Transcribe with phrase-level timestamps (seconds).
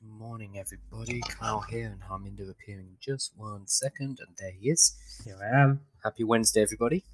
[0.00, 1.20] Good morning, everybody.
[1.20, 4.96] Kyle here, and Harminder appearing in just one second, and there he is.
[5.24, 5.80] Here I am.
[6.02, 7.04] Happy Wednesday, everybody.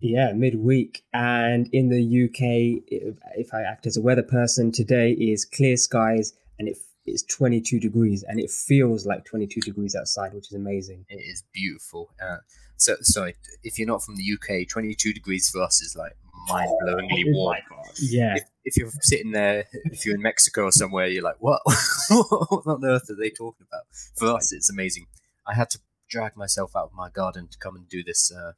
[0.00, 1.04] Yeah, midweek.
[1.12, 5.76] And in the UK, if, if I act as a weather person, today is clear
[5.76, 6.76] skies and it
[7.06, 11.04] is 22 degrees and it feels like 22 degrees outside, which is amazing.
[11.08, 12.10] It is beautiful.
[12.20, 12.38] Uh,
[12.78, 16.16] so, sorry, if you're not from the UK, 22 degrees for us is like
[16.48, 17.56] mind-blowingly Oh warm.
[18.00, 18.36] Yeah.
[18.36, 21.60] If, if you're sitting there, if you're in Mexico or somewhere, you're like, what?
[22.10, 23.82] what on earth are they talking about?
[24.16, 25.06] For us, it's amazing.
[25.46, 25.78] I had to
[26.08, 28.52] drag myself out of my garden to come and do this uh,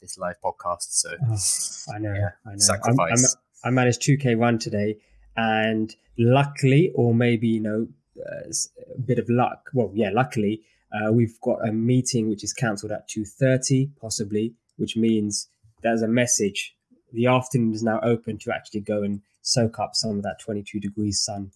[0.00, 0.88] this live podcast.
[0.90, 2.12] So Oh, I know.
[2.14, 2.50] Yeah, I know.
[2.50, 3.34] I'm- sacrifice.
[3.34, 4.98] I'm- I managed 2K run today,
[5.36, 7.86] and luckily, or maybe, you know,
[8.18, 8.50] uh,
[8.96, 9.70] a bit of luck.
[9.72, 10.62] Well, yeah, luckily,
[10.92, 15.46] uh, we've got a meeting which is cancelled at 2.30, possibly, which means
[15.82, 16.74] there's a message.
[17.12, 20.80] The afternoon is now open to actually go and soak up some of that 22
[20.80, 21.50] degrees sun.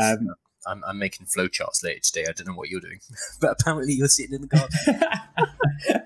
[0.00, 0.28] Um,
[0.66, 2.26] I'm, I'm making flowcharts later today.
[2.28, 2.98] I don't know what you're doing,
[3.40, 4.68] but apparently you're sitting in the garden.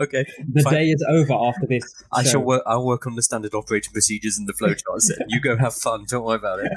[0.00, 0.72] okay, the Fine.
[0.72, 2.02] day is over after this.
[2.10, 2.30] I show.
[2.30, 2.62] shall work.
[2.66, 5.10] I'll work on the standard operating procedures and the flowcharts.
[5.28, 6.06] you go have fun.
[6.08, 6.72] Don't worry about it.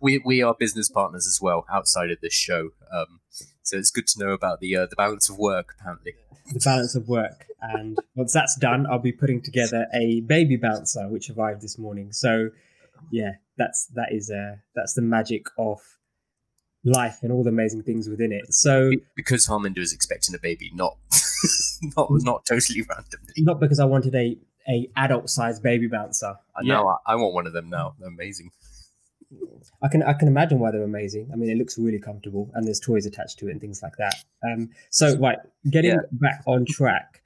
[0.00, 3.20] we we are business partners as well outside of this show, um,
[3.62, 5.74] so it's good to know about the uh, the balance of work.
[5.80, 6.14] Apparently,
[6.52, 7.46] the balance of work.
[7.62, 12.12] And once that's done, I'll be putting together a baby bouncer, which arrived this morning.
[12.12, 12.50] So,
[13.10, 15.80] yeah, that's that is uh that's the magic of
[16.84, 18.52] life and all the amazing things within it.
[18.52, 20.96] So, because Harminder is expecting a baby, not
[21.96, 23.34] not not totally randomly.
[23.38, 24.38] not because I wanted a
[24.68, 26.34] a adult sized baby bouncer.
[26.56, 27.68] And Now I, I want one of them.
[27.68, 28.50] Now they're amazing.
[29.82, 31.30] I can I can imagine why they're amazing.
[31.32, 33.96] I mean, it looks really comfortable, and there's toys attached to it and things like
[33.98, 34.14] that.
[34.44, 35.38] Um, so right,
[35.70, 35.98] getting Yeah.
[36.12, 37.22] back on track,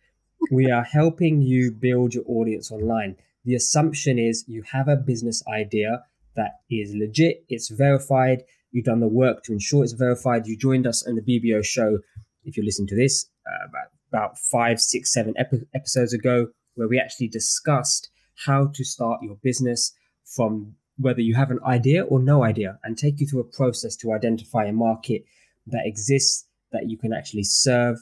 [0.51, 3.17] we are helping you build your audience online.
[3.45, 6.05] The assumption is you have a business idea
[6.37, 8.43] that is legit, it's verified.
[8.73, 10.47] You've done the work to ensure it's verified.
[10.47, 12.01] You joined us on the BBO show.
[12.45, 16.87] If you're listening to this, uh, about about five, six, seven epi- episodes ago, where
[16.89, 18.11] we actually discussed
[18.47, 19.93] how to start your business
[20.25, 23.97] from whether you have an idea or no idea and take you through a process
[23.97, 25.25] to identify a market
[25.67, 27.99] that exists that you can actually serve.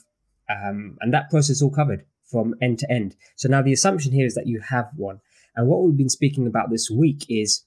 [0.50, 3.16] Um, and that process all covered from end to end.
[3.36, 5.20] So now the assumption here is that you have one.
[5.54, 7.64] And what we've been speaking about this week is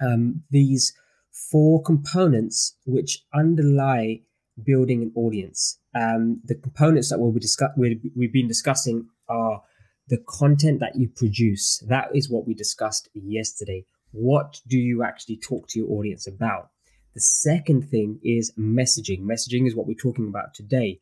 [0.00, 0.92] um, these
[1.32, 4.20] four components which underlie
[4.64, 5.78] building an audience.
[5.94, 9.62] Um, the components that we'll be discuss- we we've been discussing are
[10.08, 11.82] the content that you produce.
[11.88, 16.70] That is what we discussed yesterday what do you actually talk to your audience about?
[17.14, 19.22] The second thing is messaging.
[19.22, 21.00] Messaging is what we're talking about today.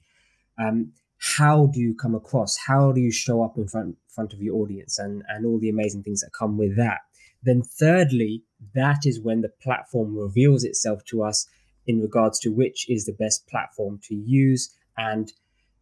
[0.58, 2.56] Um, how do you come across?
[2.56, 5.68] How do you show up in front front of your audience, and and all the
[5.68, 7.00] amazing things that come with that?
[7.42, 8.42] Then, thirdly,
[8.74, 11.46] that is when the platform reveals itself to us
[11.86, 15.32] in regards to which is the best platform to use and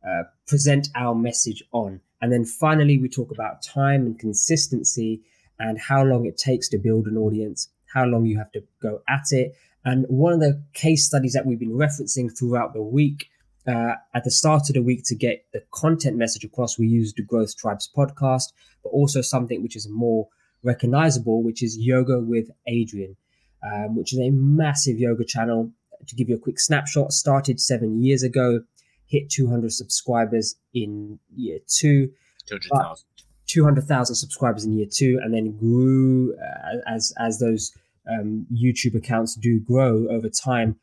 [0.07, 2.01] uh, present our message on.
[2.21, 5.23] And then finally, we talk about time and consistency
[5.59, 9.01] and how long it takes to build an audience, how long you have to go
[9.09, 9.55] at it.
[9.85, 13.31] And one of the case studies that we've been referencing throughout the week,
[13.67, 17.17] uh, at the start of the week to get the content message across, we used
[17.17, 18.53] the Growth Tribes podcast,
[18.83, 20.29] but also something which is more
[20.63, 23.17] recognizable, which is Yoga with Adriene,
[23.63, 25.73] um, which is a massive yoga channel.
[26.07, 28.61] To give you a quick snapshot, started seven years ago,
[29.07, 32.13] hit 200 subscribers in year two.
[32.47, 33.07] Two hundred thousand.
[33.47, 37.73] 200,000 subscribers in year two, and then grew uh, as as those
[38.11, 40.79] um, YouTube accounts do grow over time,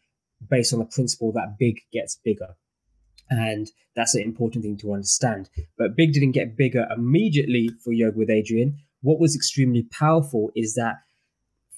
[0.50, 2.56] based on the principle that big gets bigger,
[3.30, 5.50] and that's an important thing to understand.
[5.78, 8.76] But big didn't get bigger immediately for Yoga with Adriene.
[9.02, 10.96] What was extremely powerful is that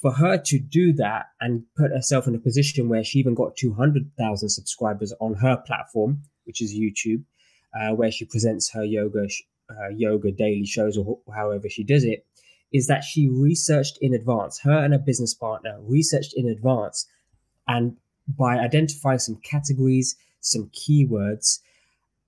[0.02, 3.56] for her to do that and put herself in a position where she even got
[3.56, 7.24] 200,000 subscribers on her platform, which is YouTube,
[7.74, 11.84] uh, where she presents her yoga sh- uh, yoga daily shows or ho- however she
[11.84, 12.26] does it
[12.72, 17.08] is that she researched in advance her and her business partner researched in advance
[17.68, 17.96] and
[18.28, 21.60] by identifying some categories some keywords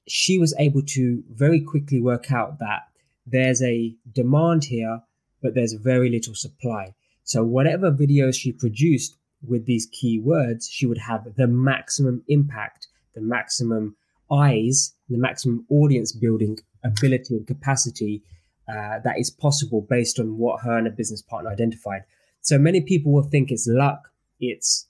[0.07, 2.87] she was able to very quickly work out that
[3.25, 5.01] there's a demand here
[5.41, 6.95] but there's very little supply.
[7.23, 9.17] So whatever videos she produced
[9.47, 13.95] with these keywords she would have the maximum impact the maximum
[14.31, 18.21] eyes the maximum audience building ability and capacity
[18.67, 22.03] uh, that is possible based on what her and a business partner identified.
[22.41, 24.09] So many people will think it's luck,
[24.39, 24.87] it's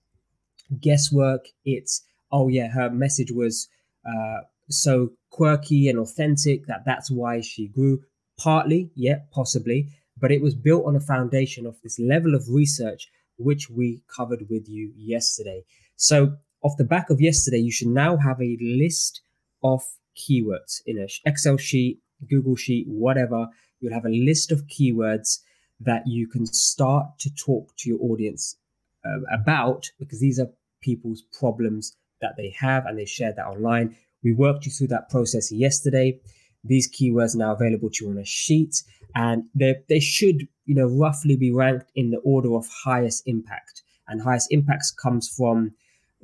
[0.81, 3.68] guesswork, it's oh yeah, her message was
[4.06, 8.01] uh, so quirky and authentic that that's why she grew.
[8.39, 9.89] Partly, yeah, possibly,
[10.19, 13.07] but it was built on a foundation of this level of research
[13.38, 15.63] which we covered with you yesterday.
[15.95, 19.22] So, off the back of yesterday, you should now have a list
[19.63, 19.83] of
[20.18, 22.00] keywords in an Excel sheet,
[22.30, 23.48] Google sheet, whatever.
[23.80, 25.39] You'll have a list of keywords
[25.80, 28.57] that you can start to talk to your audience
[29.06, 30.48] uh, about because these are
[30.81, 33.95] people's problems that they have and they share that online.
[34.24, 36.19] We worked you through that process yesterday.
[36.63, 38.81] These keywords are now available to you on a sheet
[39.15, 43.83] and they, they should, you know, roughly be ranked in the order of highest impact.
[44.07, 45.74] And highest impacts comes from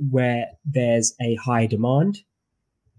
[0.09, 2.19] where there's a high demand,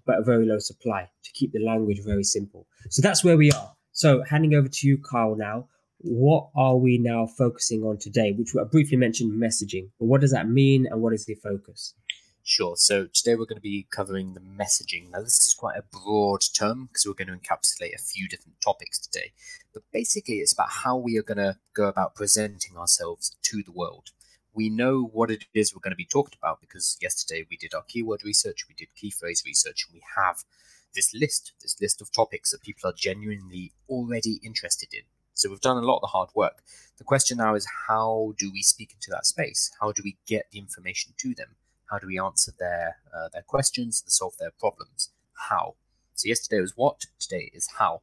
[0.07, 2.67] but a very low supply to keep the language very simple.
[2.91, 3.73] So that's where we are.
[3.93, 5.69] So handing over to you, Carl, now
[5.99, 8.33] what are we now focusing on today?
[8.33, 11.95] Which I briefly mentioned messaging, but what does that mean and what is the focus?
[12.47, 12.77] Sure.
[12.77, 15.11] So today we're going to be covering the messaging.
[15.11, 18.61] Now, this is quite a broad term because we're going to encapsulate a few different
[18.63, 19.33] topics today.
[19.73, 23.73] But basically, it's about how we are going to go about presenting ourselves to the
[23.73, 24.11] world.
[24.55, 27.75] We know what it is we're going to be talking about because yesterday we did
[27.75, 30.45] our keyword research, we did key phrase research, and we have
[30.95, 35.03] this list, this list of topics that people are genuinely already interested in.
[35.35, 36.63] So we've done a lot of the hard work.
[36.97, 39.73] The question now is how do we speak into that space?
[39.81, 41.57] How do we get the information to them?
[41.91, 45.11] How do we answer their uh, their questions and solve their problems?
[45.51, 45.75] How?
[46.15, 48.03] So yesterday was what, today is how.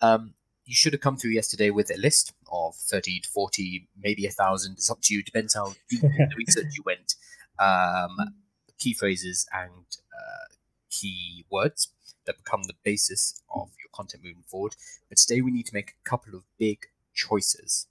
[0.00, 0.34] Um,
[0.66, 4.30] you should have come through yesterday with a list of 30 to 40, maybe a
[4.30, 4.72] thousand.
[4.72, 5.22] It's up to you.
[5.22, 7.14] Depends how deep in the research you went.
[7.58, 8.34] Um,
[8.78, 10.54] key phrases and uh,
[10.90, 11.88] key words
[12.26, 14.74] that become the basis of your content moving forward.
[15.08, 17.86] But today we need to make a couple of big choices.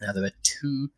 [0.00, 0.90] Now, there are two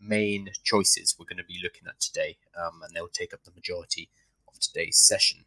[0.00, 3.52] main choices we're going to be looking at today, um, and they'll take up the
[3.52, 4.10] majority
[4.48, 5.44] of today's session.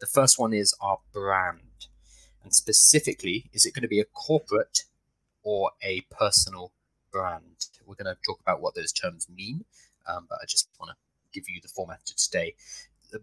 [0.00, 1.88] The first one is our brand.
[2.46, 4.84] And specifically, is it going to be a corporate
[5.42, 6.70] or a personal
[7.10, 7.66] brand?
[7.84, 9.64] We're going to talk about what those terms mean,
[10.08, 10.96] um, but I just want to
[11.34, 12.54] give you the format today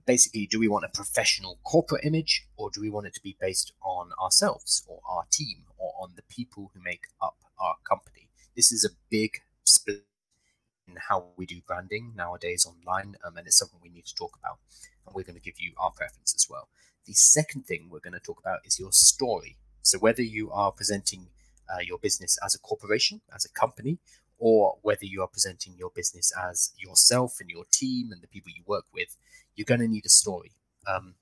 [0.06, 3.36] basically, do we want a professional corporate image or do we want it to be
[3.40, 8.30] based on ourselves or our team or on the people who make up our company?
[8.56, 10.04] This is a big split
[10.88, 14.38] in how we do branding nowadays online, um, and it's something we need to talk
[14.38, 14.60] about.
[15.06, 16.68] And we're going to give you our preference as well.
[17.06, 19.58] The second thing we're going to talk about is your story.
[19.82, 21.28] So, whether you are presenting
[21.70, 23.98] uh, your business as a corporation, as a company,
[24.38, 28.52] or whether you are presenting your business as yourself and your team and the people
[28.56, 29.18] you work with,
[29.56, 30.52] you're going to need a story.
[30.88, 31.16] Um,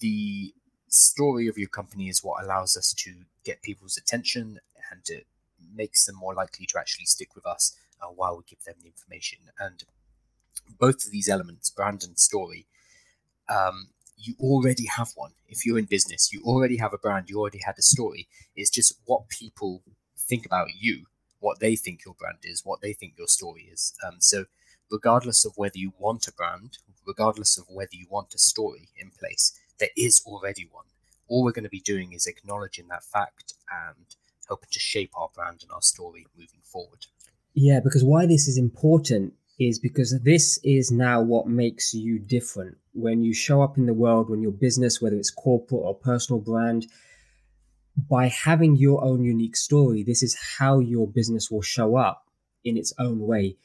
[0.00, 0.54] the
[0.88, 3.12] story of your company is what allows us to
[3.44, 4.58] get people's attention
[4.90, 5.26] and it
[5.74, 8.88] makes them more likely to actually stick with us uh, while we give them the
[8.88, 9.38] information.
[9.58, 9.84] And
[10.78, 12.66] both of these elements, brand and story,
[13.48, 13.88] um,
[14.20, 15.32] you already have one.
[15.48, 18.28] If you're in business, you already have a brand, you already had a story.
[18.54, 19.82] It's just what people
[20.16, 21.06] think about you,
[21.40, 23.94] what they think your brand is, what they think your story is.
[24.06, 24.44] Um, so
[24.90, 29.10] regardless of whether you want a brand, regardless of whether you want a story in
[29.10, 30.84] place, there is already one.
[31.28, 34.06] All we're going to be doing is acknowledging that fact and
[34.48, 37.06] helping to shape our brand and our story moving forward.
[37.54, 42.78] Yeah, because why this is important is because this is now what makes you different.
[42.94, 46.40] When you show up in the world, when your business, whether it's corporate or personal
[46.40, 46.86] brand,
[48.08, 52.24] by having your own unique story, this is how your business will show up
[52.64, 53.56] in its own way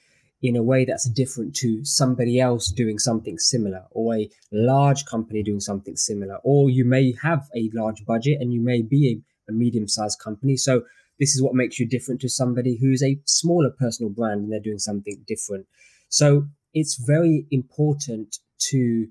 [0.42, 5.42] in a way that's different to somebody else doing something similar or a large company
[5.42, 9.52] doing something similar or you may have a large budget and you may be a,
[9.52, 10.84] a medium-sized company so
[11.20, 14.60] this is what makes you different to somebody who's a smaller personal brand and they're
[14.60, 15.66] doing something different
[16.10, 19.08] so it's very important to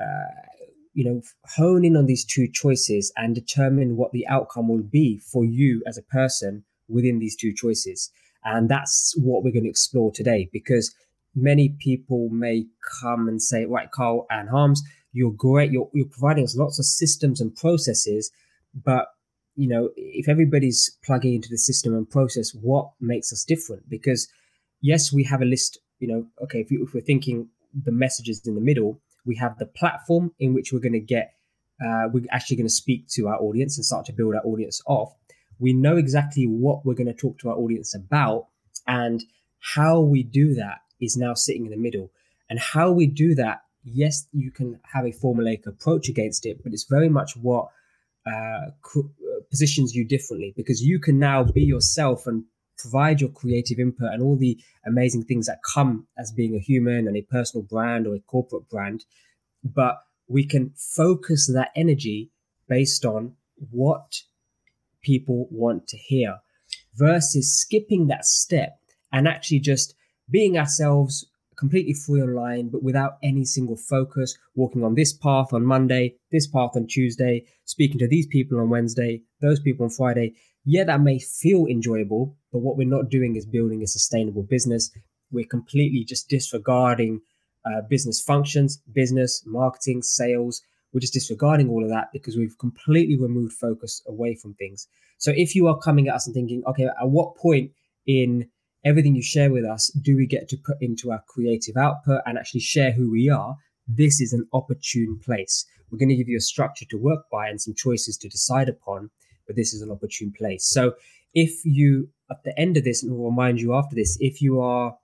[0.00, 0.46] uh,
[0.94, 1.22] you know
[1.56, 5.82] hone in on these two choices and determine what the outcome will be for you
[5.86, 8.10] as a person within these two choices
[8.44, 10.94] and that's what we're going to explore today because
[11.34, 12.66] many people may
[13.00, 15.70] come and say, right, Carl and Harms, you're great.
[15.70, 18.30] You're, you're providing us lots of systems and processes,
[18.74, 19.08] but
[19.56, 23.88] you know, if everybody's plugging into the system and process, what makes us different?
[23.88, 24.28] Because
[24.80, 28.54] yes, we have a list, you know, okay, if, if we're thinking the messages in
[28.54, 31.34] the middle, we have the platform in which we're going to get,
[31.84, 34.80] uh, we're actually going to speak to our audience and start to build our audience
[34.86, 35.14] off
[35.62, 38.48] we know exactly what we're going to talk to our audience about
[38.88, 39.22] and
[39.60, 42.10] how we do that is now sitting in the middle
[42.50, 46.72] and how we do that yes you can have a formulaic approach against it but
[46.72, 47.68] it's very much what
[48.26, 48.70] uh,
[49.52, 52.42] positions you differently because you can now be yourself and
[52.78, 57.06] provide your creative input and all the amazing things that come as being a human
[57.06, 59.04] and a personal brand or a corporate brand.
[59.62, 62.30] But we can focus that energy
[62.66, 63.34] based on
[63.70, 64.22] what
[65.02, 66.38] people want to hear
[66.94, 68.78] versus skipping that step
[69.12, 69.94] and actually just
[70.30, 71.26] being ourselves
[71.62, 76.48] completely free online, but without any single focus, walking on this path on Monday, this
[76.48, 80.34] path on Tuesday, speaking to these people on Wednesday, those people on Friday.
[80.64, 84.90] Yeah, that may feel enjoyable, but what we're not doing is building a sustainable business.
[85.30, 87.20] We're completely just disregarding
[87.64, 90.62] uh, business functions, business, marketing, sales.
[90.92, 94.88] We're just disregarding all of that because we've completely removed focus away from things.
[95.18, 97.70] So if you are coming at us and thinking, okay, at what point
[98.04, 98.48] in
[98.84, 102.38] everything you share with us do we get to put into our creative output and
[102.38, 103.56] actually share who we are?
[103.86, 105.66] This is an opportune place.
[105.90, 108.68] We're going to give you a structure to work by and some choices to decide
[108.68, 109.10] upon,
[109.46, 110.64] but this is an opportune place.
[110.64, 110.94] So
[111.34, 114.60] if you, at the end of this, and we'll remind you after this, if you
[114.60, 114.96] are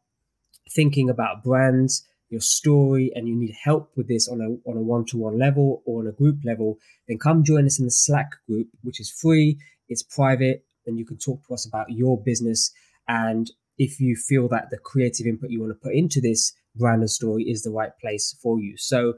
[0.70, 4.82] thinking about brands, your story and you need help with this on a on a
[4.82, 8.68] one-to-one level or on a group level, then come join us in the Slack group,
[8.82, 9.58] which is free,
[9.88, 12.70] it's private, and you can talk to us about your business.
[13.06, 17.00] And if you feel that the creative input you want to put into this brand
[17.00, 18.76] and story is the right place for you.
[18.76, 19.14] So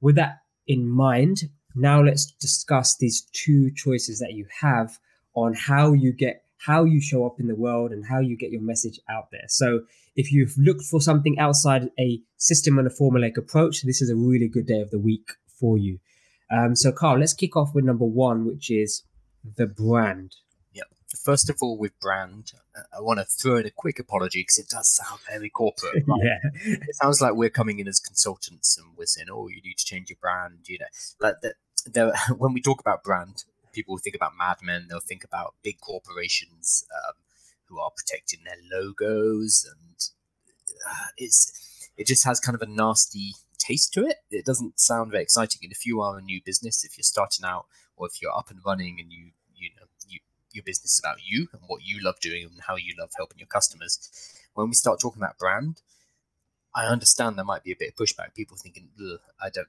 [0.00, 4.98] with that in mind, now let's discuss these two choices that you have
[5.34, 8.50] on how you get how you show up in the world and how you get
[8.50, 9.44] your message out there.
[9.46, 9.82] So
[10.16, 14.16] if you've looked for something outside a system and a formulaic approach, this is a
[14.16, 16.00] really good day of the week for you.
[16.50, 19.04] Um, so, Carl, let's kick off with number one, which is
[19.56, 20.34] the brand.
[21.22, 24.58] First of all, with brand, uh, I want to throw in a quick apology because
[24.58, 26.04] it does sound very corporate.
[26.06, 26.20] Right?
[26.22, 26.38] yeah.
[26.64, 29.84] It sounds like we're coming in as consultants and we're saying, "Oh, you need to
[29.84, 30.86] change your brand." You know,
[31.20, 31.54] like that.
[32.36, 34.86] When we talk about brand, people think about Mad Men.
[34.88, 37.14] They'll think about big corporations um,
[37.66, 39.96] who are protecting their logos, and
[40.88, 44.16] uh, it's it just has kind of a nasty taste to it.
[44.30, 45.60] It doesn't sound very exciting.
[45.62, 48.50] And if you are a new business, if you're starting out, or if you're up
[48.50, 49.86] and running, and you you know
[50.58, 53.46] your business about you and what you love doing and how you love helping your
[53.46, 54.10] customers.
[54.54, 55.80] When we start talking about brand,
[56.74, 58.34] I understand there might be a bit of pushback.
[58.34, 58.88] People thinking,
[59.42, 59.68] I don't.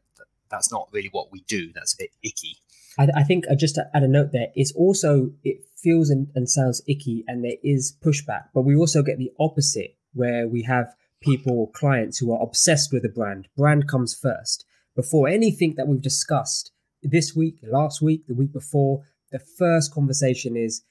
[0.49, 1.71] That's not really what we do.
[1.73, 2.57] That's a bit icky.
[2.97, 6.49] I, I think uh, just add a note there, it's also it feels and, and
[6.49, 8.45] sounds icky, and there is pushback.
[8.53, 13.05] But we also get the opposite, where we have people, clients who are obsessed with
[13.05, 13.47] a brand.
[13.55, 14.65] Brand comes first
[14.95, 16.71] before anything that we've discussed
[17.03, 19.03] this week, last week, the week before.
[19.31, 20.81] The first conversation is,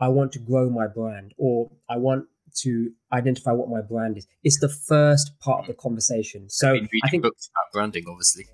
[0.00, 2.26] I want to grow my brand, or I want
[2.62, 4.26] to identify what my brand is.
[4.42, 6.48] It's the first part of the conversation.
[6.48, 8.46] So I think books about branding, obviously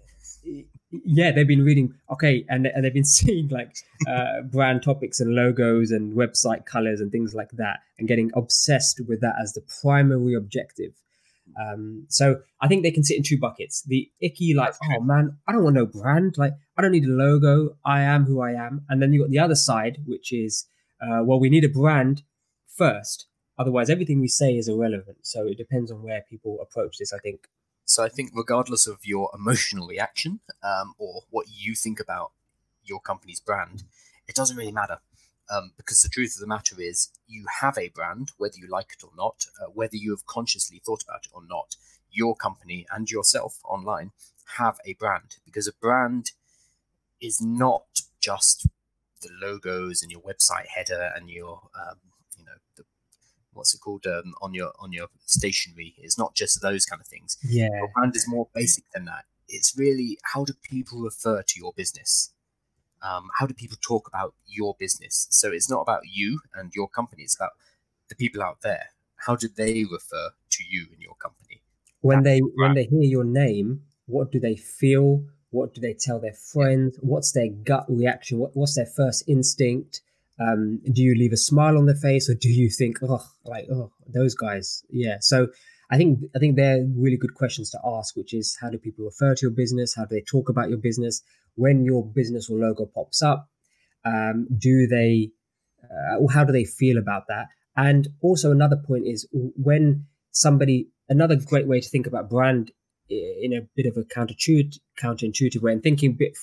[1.04, 3.74] yeah, they've been reading okay, and and they've been seeing like
[4.08, 9.00] uh, brand topics and logos and website colors and things like that, and getting obsessed
[9.08, 10.92] with that as the primary objective.
[11.60, 15.36] Um, so I think they can sit in two buckets: the icky, like, oh man,
[15.48, 18.52] I don't want no brand, like I don't need a logo, I am who I
[18.52, 20.66] am, and then you've got the other side, which is,
[21.00, 22.22] uh, well, we need a brand
[22.66, 23.26] first,
[23.58, 25.18] otherwise everything we say is irrelevant.
[25.22, 27.12] So it depends on where people approach this.
[27.12, 27.48] I think.
[27.84, 32.32] So I think, regardless of your emotional reaction um, or what you think about
[32.84, 33.84] your company's brand,
[34.28, 34.98] it doesn't really matter.
[35.48, 38.90] Um, because the truth of the matter is, you have a brand, whether you like
[38.98, 41.76] it or not, uh, whether you have consciously thought about it or not.
[42.10, 44.10] Your company and yourself online
[44.56, 46.32] have a brand because a brand
[47.20, 47.84] is not
[48.20, 48.66] just
[49.22, 51.96] the logos and your website header and your um,
[52.36, 52.84] you know the,
[53.52, 55.94] what's it called um, on your on your stationery.
[55.98, 57.36] It's not just those kind of things.
[57.42, 59.24] Yeah, your brand is more basic than that.
[59.48, 62.32] It's really how do people refer to your business?
[63.02, 65.28] Um, how do people talk about your business?
[65.30, 67.22] So it's not about you and your company.
[67.22, 67.52] It's about
[68.08, 68.86] the people out there.
[69.16, 71.62] How do they refer to you and your company?
[72.00, 75.24] When That's they when they hear your name, what do they feel?
[75.56, 76.98] What do they tell their friends?
[77.00, 78.38] What's their gut reaction?
[78.38, 80.00] What, what's their first instinct?
[80.40, 83.66] um, do you leave a smile on their face or do you think oh like
[83.70, 85.48] oh those guys yeah so
[85.90, 89.04] i think i think they're really good questions to ask which is how do people
[89.04, 91.22] refer to your business how do they talk about your business
[91.54, 93.48] when your business or logo pops up
[94.04, 95.30] um, do they
[95.84, 97.46] uh, or how do they feel about that
[97.76, 102.70] and also another point is when somebody another great way to think about brand
[103.08, 106.36] in a bit of a counterintuitive way and thinking a bit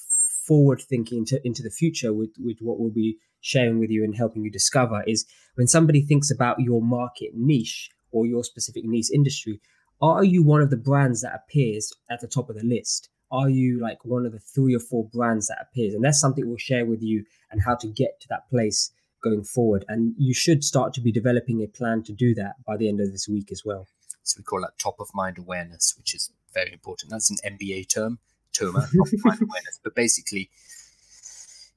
[0.45, 4.15] forward thinking into, into the future with, with what we'll be sharing with you and
[4.15, 9.11] helping you discover is when somebody thinks about your market niche or your specific niche
[9.13, 9.59] industry,
[10.01, 13.09] are you one of the brands that appears at the top of the list?
[13.31, 15.93] Are you like one of the three or four brands that appears?
[15.93, 18.91] And that's something we'll share with you and how to get to that place
[19.23, 19.85] going forward.
[19.87, 22.99] And you should start to be developing a plan to do that by the end
[22.99, 23.87] of this week as well.
[24.23, 27.11] So we call that top of mind awareness, which is very important.
[27.11, 28.19] That's an MBA term,
[28.53, 28.87] TOMA,
[29.25, 29.79] awareness.
[29.83, 30.49] But basically,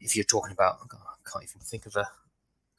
[0.01, 2.09] if you're talking about, oh God, I can't even think of a,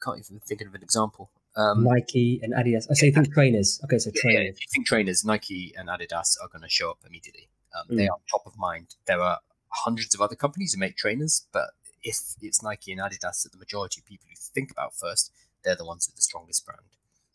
[0.02, 1.30] can't even think of an example.
[1.56, 2.86] Um, Nike and Adidas.
[2.90, 3.80] I say think trainers.
[3.84, 4.54] Okay, so yeah, trainers.
[4.56, 7.48] if you think trainers, Nike and Adidas are going to show up immediately.
[7.76, 8.10] Um, They Mm.
[8.12, 8.94] are top of mind.
[9.06, 9.40] There are
[9.70, 11.70] hundreds of other companies who make trainers, but
[12.02, 15.32] if it's Nike and Adidas that the majority of people who think about first,
[15.64, 16.82] they're the ones with the strongest brand.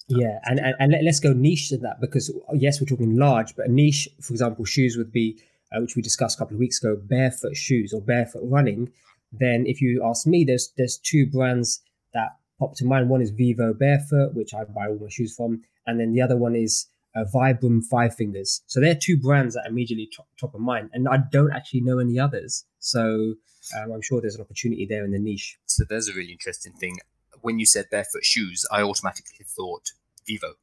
[0.08, 3.56] Yeah, and, and, and let, us go niche to that because yes, we're talking large,
[3.56, 5.40] but a niche, for example, shoes would be,
[5.72, 8.92] uh, which we discussed a couple of weeks ago, barefoot shoes or barefoot running.
[9.32, 11.82] Then, if you ask me, there's there's two brands
[12.14, 13.10] that pop to mind.
[13.10, 16.38] One is Vivo Barefoot, which I buy all my shoes from, and then the other
[16.38, 18.62] one is uh, Vibram Five Fingers.
[18.68, 22.00] So they're two brands that immediately top, top of mind, and I don't actually know
[22.00, 22.66] any others.
[22.80, 23.36] So
[23.78, 25.58] um, I'm sure there's an opportunity there in the niche.
[25.66, 26.98] So there's a really interesting thing.
[27.44, 29.92] When you said barefoot shoes, I automatically thought
[30.26, 30.54] Vivo.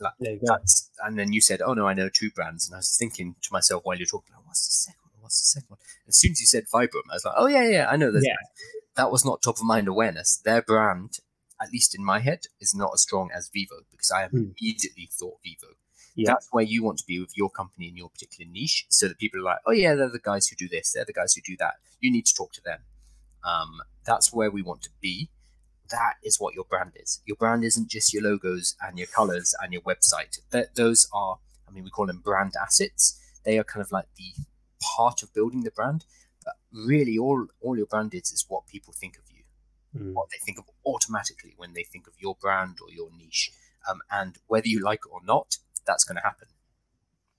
[0.00, 0.46] Like, There you go.
[0.54, 3.36] that's, and then you said, "Oh no, I know two brands." And I was thinking
[3.42, 5.22] to myself while you're talking, oh, "What's the second one?
[5.22, 5.78] What's the second one?"
[6.08, 8.24] As soon as you said Vibram, I was like, "Oh yeah, yeah, I know this."
[8.26, 8.36] Yeah.
[8.96, 10.38] That was not top of mind awareness.
[10.38, 11.18] Their brand,
[11.60, 14.36] at least in my head, is not as strong as Vivo because I Hmm.
[14.58, 15.74] immediately thought Vivo.
[16.14, 16.28] Yeah.
[16.32, 19.18] That's where you want to be with your company in your particular niche, so that
[19.18, 20.92] people are like, "Oh yeah, they're the guys who do this.
[20.92, 22.80] They're the guys who do that." You need to talk to them.
[23.44, 25.28] Um, that's where we want to be
[25.90, 27.20] that is what your brand is.
[27.26, 30.38] Your brand isn't just your logos and your colors and your website.
[30.50, 33.18] That those are, I mean, we call them brand assets.
[33.44, 34.32] They are kind of like the
[34.96, 36.04] part of building the brand.
[36.44, 39.44] But really, all all your brand is is what people think of you,
[39.98, 40.12] Mm.
[40.12, 43.50] what they think of automatically when they think of your brand or your niche.
[43.88, 45.56] Um, and whether you like it or not,
[45.86, 46.48] that's going to happen.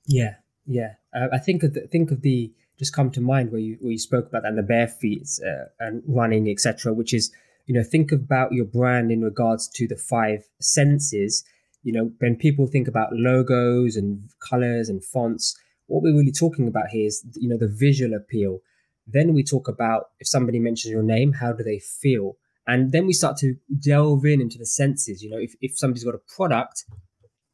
[0.05, 0.96] Yeah, yeah.
[1.15, 3.91] Uh, I think of the, think of the just come to mind where you where
[3.91, 6.93] you spoke about that and the bare feet uh, and running, etc.
[6.93, 7.31] Which is
[7.65, 11.44] you know think about your brand in regards to the five senses.
[11.84, 16.68] You know when people think about logos and colors and fonts, what we're really talking
[16.68, 18.60] about here is you know the visual appeal.
[19.08, 22.38] Then we talk about if somebody mentions your name, how do they feel?
[22.68, 25.24] And then we start to delve in into the senses.
[25.24, 26.86] You know, if, if somebody's got a product,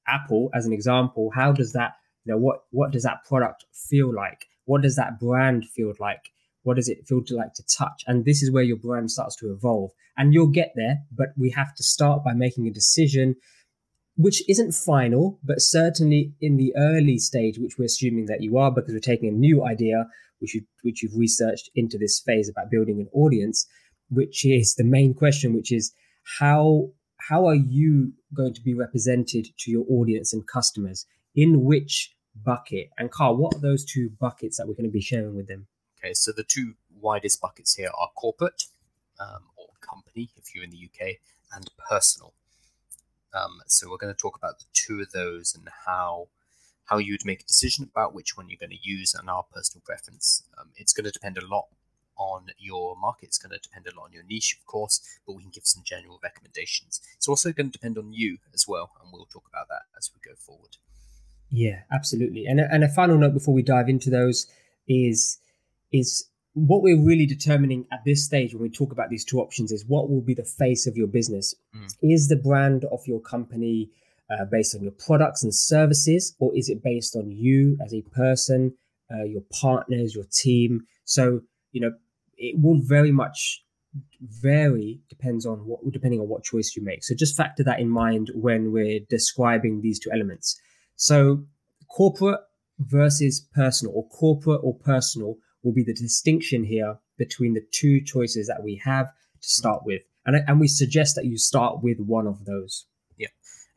[0.08, 1.94] Apple as an example, how does that
[2.28, 6.32] you know what what does that product feel like what does that brand feel like
[6.68, 8.03] what does it feel to like to touch?
[8.08, 9.92] And this is where your brand starts to evolve.
[10.18, 13.36] And you'll get there but we have to start by making a decision
[14.16, 18.72] which isn't final but certainly in the early stage which we're assuming that you are
[18.72, 20.08] because we're taking a new idea
[20.40, 23.68] which you which you've researched into this phase about building an audience
[24.10, 25.94] which is the main question which is
[26.40, 26.90] how
[27.30, 31.06] how are you going to be represented to your audience and customers?
[31.36, 32.90] In which bucket?
[32.98, 35.68] And carl what are those two buckets that we're going to be sharing with them
[35.98, 38.64] Okay, so the two widest buckets here are corporate
[39.20, 41.16] um, or company, if you're in the UK,
[41.53, 42.33] and personal.
[43.33, 46.27] Um, so we're going to talk about the two of those and how
[46.86, 49.44] how you would make a decision about which one you're going to use and our
[49.44, 50.44] personal preference.
[50.57, 51.66] Um, it's going to depend a lot
[52.18, 53.27] on your market.
[53.27, 55.66] It's going to depend a lot on your niche, of course, but we can give
[55.66, 57.01] some general recommendations.
[57.18, 60.10] It's also going to depend on you as well, and we'll talk about that as
[60.14, 60.77] we go forward.
[61.50, 62.46] Yeah, absolutely.
[62.46, 64.48] And a, and a final note before we dive into those
[64.88, 65.40] is
[65.92, 69.72] is what we're really determining at this stage when we talk about these two options
[69.72, 71.54] is what will be the face of your business.
[71.76, 71.94] Mm.
[72.02, 73.90] Is the brand of your company
[74.30, 78.02] uh, based on your products and services, or is it based on you as a
[78.02, 78.74] person,
[79.14, 80.86] uh, your partners, your team?
[81.06, 81.92] So you know,
[82.38, 83.64] it will very much
[84.22, 87.04] vary depends on what depending on what choice you make.
[87.04, 90.60] So just factor that in mind when we're describing these two elements.
[90.96, 91.46] So
[91.90, 92.40] corporate
[92.80, 98.48] versus personal or corporate or personal will be the distinction here between the two choices
[98.48, 99.08] that we have
[99.42, 100.01] to start with.
[100.25, 102.86] And, and we suggest that you start with one of those.
[103.18, 103.27] Yeah.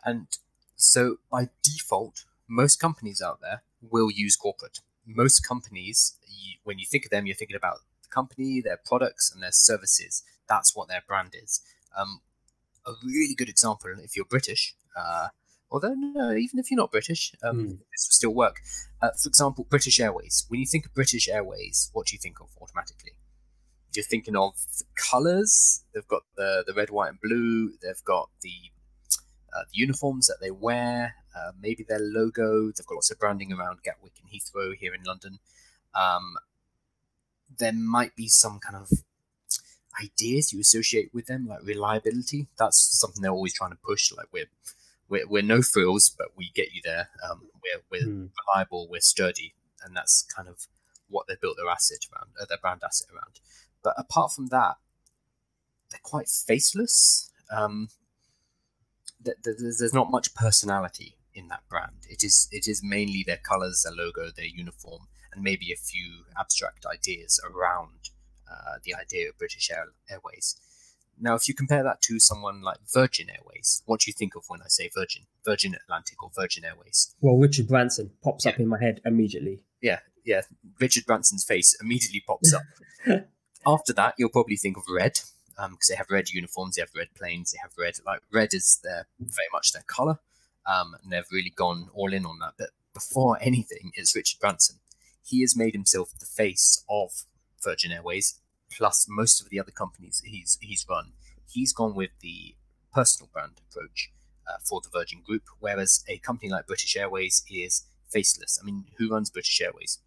[0.04, 0.28] And
[0.76, 4.78] so by default, most companies out there will use corporate.
[5.04, 9.32] Most companies, you, when you think of them, you're thinking about the company, their products,
[9.32, 10.22] and their services.
[10.48, 11.60] That's what their brand is.
[11.98, 12.20] Um,
[12.86, 15.28] a really good example, if you're British, uh,
[15.70, 17.68] although no, even if you're not British, um, Mm.
[17.92, 18.60] this will still work.
[19.02, 20.44] Uh, for example, British Airways.
[20.48, 23.12] When you think of British Airways, what do you think of automatically?
[23.94, 25.84] You're thinking of the colours.
[25.92, 27.72] They've got the the red, white, and blue.
[27.82, 28.70] They've got the
[29.52, 32.66] uh, the uniforms that they wear, uh, maybe their logo.
[32.70, 35.40] They've got lots of branding around Gatwick and Heathrow here in London.
[35.94, 36.36] Um,
[37.58, 38.88] there might be some kind of
[40.00, 42.46] ideas you associate with them, like reliability.
[42.58, 44.12] That's something they're always trying to push.
[44.12, 44.46] Like we're
[45.10, 47.08] we're, we're no frills, but we get you there.
[47.28, 48.30] Um, we're we're Mm.
[48.46, 50.66] reliable, we're sturdy, and that's kind of
[51.08, 53.40] what they built their asset around, uh, their brand asset around.
[53.82, 54.76] But apart from that,
[55.90, 57.30] they're quite faceless.
[57.50, 57.88] Um,
[59.24, 62.06] th- th- there's there's not much personality in that brand.
[62.08, 66.24] It is it is mainly their colors, their logo, their uniform, and maybe a few
[66.38, 68.10] abstract ideas around
[68.50, 70.56] uh, the idea of British Air- Airways.
[71.20, 74.44] Now, if you compare that to someone like Virgin Airways, what do you think of
[74.48, 75.24] when I say Virgin?
[75.44, 77.14] Virgin Atlantic or Virgin Airways?
[77.20, 79.60] Well, Richard Branson pops up in my head immediately.
[79.82, 80.42] Yeah, yeah.
[80.78, 82.62] Richard Branson's face immediately pops up.
[83.66, 85.20] After that, you'll probably think of Red,
[85.68, 87.94] because um, they have red uniforms, they have red planes, they have red.
[88.06, 90.18] Like red is their very much their color,
[90.66, 92.54] um, and they've really gone all in on that.
[92.58, 94.76] But before anything, it's Richard Branson.
[95.22, 97.24] He has made himself the face of
[97.62, 98.39] Virgin Airways,
[98.76, 101.12] plus most of the other companies he's he's run.
[101.48, 102.54] He's gone with the
[102.94, 104.10] personal brand approach
[104.48, 108.58] uh, for the Virgin Group, whereas a company like British Airways is faceless.
[108.60, 109.98] I mean, who runs British Airways?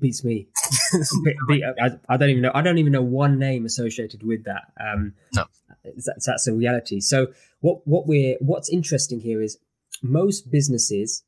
[0.00, 0.48] beats me.
[1.24, 2.50] Be, be, I, I, don't even know.
[2.54, 4.72] I don't even know one name associated with that.
[4.80, 5.44] Um, no,
[5.84, 7.00] that's, that's a reality.
[7.00, 7.28] So
[7.60, 9.58] what what we're what's interesting here is
[10.02, 11.24] most businesses,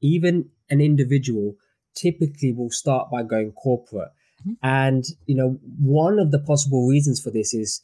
[0.00, 1.56] even an individual,
[1.94, 4.10] typically will start by going corporate.
[4.46, 4.52] Mm-hmm.
[4.62, 7.82] And you know, one of the possible reasons for this is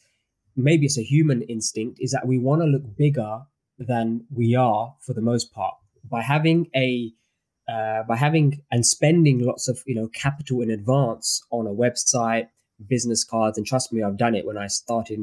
[0.56, 3.42] maybe it's a human instinct is that we want to look bigger
[3.78, 5.74] than we are for the most part
[6.08, 7.12] by having a
[7.68, 12.48] uh, by having and spending lots of you know capital in advance on a website,
[12.88, 14.46] business cards, and trust me, I've done it.
[14.46, 15.20] When I started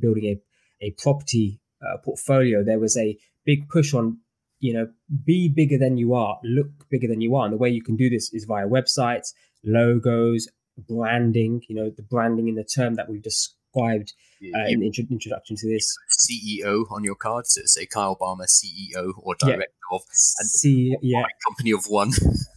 [0.00, 0.40] building a
[0.86, 4.18] a property uh, portfolio, there was a big push on
[4.58, 4.88] you know
[5.24, 7.96] be bigger than you are, look bigger than you are, and the way you can
[7.96, 9.32] do this is via websites,
[9.64, 11.62] logos, branding.
[11.68, 14.12] You know the branding in the term that we've described
[14.54, 15.96] uh, in the intro- introduction to this.
[16.10, 19.96] CEO on your card, so say Kyle Balmer, CEO or director yeah.
[19.96, 20.02] of,
[20.38, 21.22] and C- yeah.
[21.46, 22.12] company of one,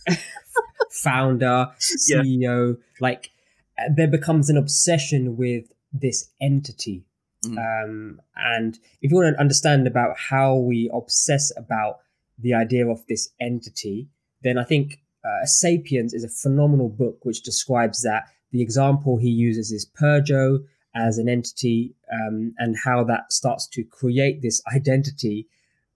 [0.91, 2.77] founder, CEO.
[2.85, 3.01] Yeah.
[3.01, 3.31] Like
[3.93, 7.03] there becomes an obsession with this entity.
[7.45, 7.57] Mm.
[7.57, 11.99] Um, and if you want to understand about how we obsess about
[12.39, 14.07] the idea of this entity,
[14.43, 18.25] then I think uh, Sapiens is a phenomenal book which describes that.
[18.51, 20.63] The example he uses is Peugeot
[20.95, 25.47] as an entity um, and how that starts to create this identity,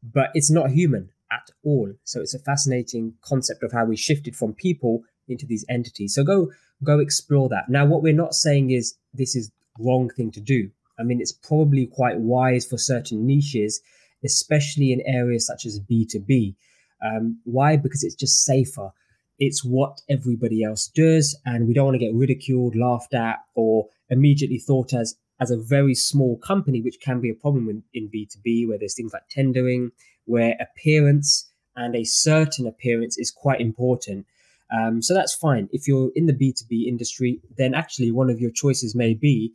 [0.04, 1.94] but it's not human at all.
[2.04, 6.15] So it's a fascinating concept of how we shifted from people into these entities.
[6.15, 6.52] So go
[6.84, 7.70] go explore that.
[7.70, 10.70] Now, what we're not saying is this is wrong thing to do.
[11.00, 13.82] I mean, it's probably quite wise for certain niches,
[14.24, 16.56] especially in areas such as B2B.
[17.02, 17.78] Um, why?
[17.78, 18.92] Because it's just safer.
[19.39, 23.88] It's what everybody else does, and we don't want to get ridiculed, laughed at, or
[24.10, 28.10] immediately thought as as a very small company, which can be a problem in, in
[28.10, 29.91] B2B, where there's things like tendering,
[30.25, 34.25] where appearance and a certain appearance is quite important.
[34.71, 35.69] Um, so that's fine.
[35.71, 39.54] If you're in the B2B industry, then actually one of your choices may be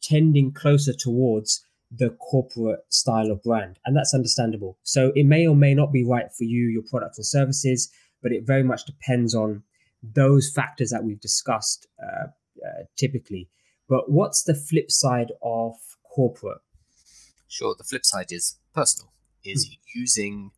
[0.00, 3.78] tending closer towards the corporate style of brand.
[3.84, 4.78] And that's understandable.
[4.82, 7.90] So it may or may not be right for you, your products and services,
[8.24, 9.62] but it very much depends on
[10.02, 12.28] those factors that we've discussed uh,
[12.66, 13.50] uh, typically.
[13.88, 16.62] But what's the flip side of corporate?
[17.48, 17.74] Sure.
[17.76, 19.12] The flip side is personal,
[19.44, 19.74] is hmm.
[19.94, 20.50] using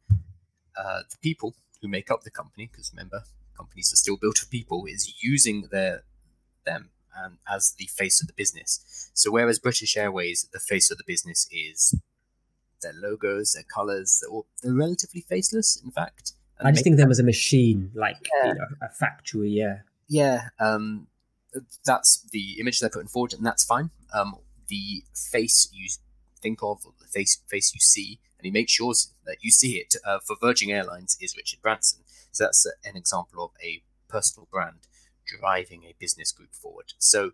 [0.79, 3.24] uh, the people who make up the company, because remember,
[3.57, 6.05] companies are still built of people, is using their
[6.64, 9.11] them and as the face of the business.
[9.14, 11.98] So whereas British Airways, the face of the business is
[12.83, 16.33] their logos, their colors, they're, all, they're relatively faceless, in fact.
[16.60, 18.48] I just think of them as a machine, like yeah.
[18.48, 19.78] you know, a factory, yeah.
[20.08, 21.08] Yeah, um,
[21.84, 23.90] that's the image they're putting forward, and that's fine.
[24.12, 24.36] Um,
[24.68, 25.88] the face you
[26.40, 28.94] think of, the face face you see, and he makes sure
[29.26, 32.00] that you see it uh, for Virgin Airlines is Richard Branson.
[32.32, 34.86] So that's an example of a personal brand
[35.26, 36.92] driving a business group forward.
[36.98, 37.32] So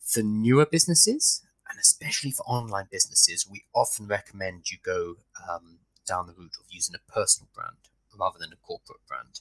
[0.00, 5.16] for newer businesses, and especially for online businesses, we often recommend you go
[5.48, 7.76] um, down the route of using a personal brand
[8.18, 9.40] rather than a corporate brand.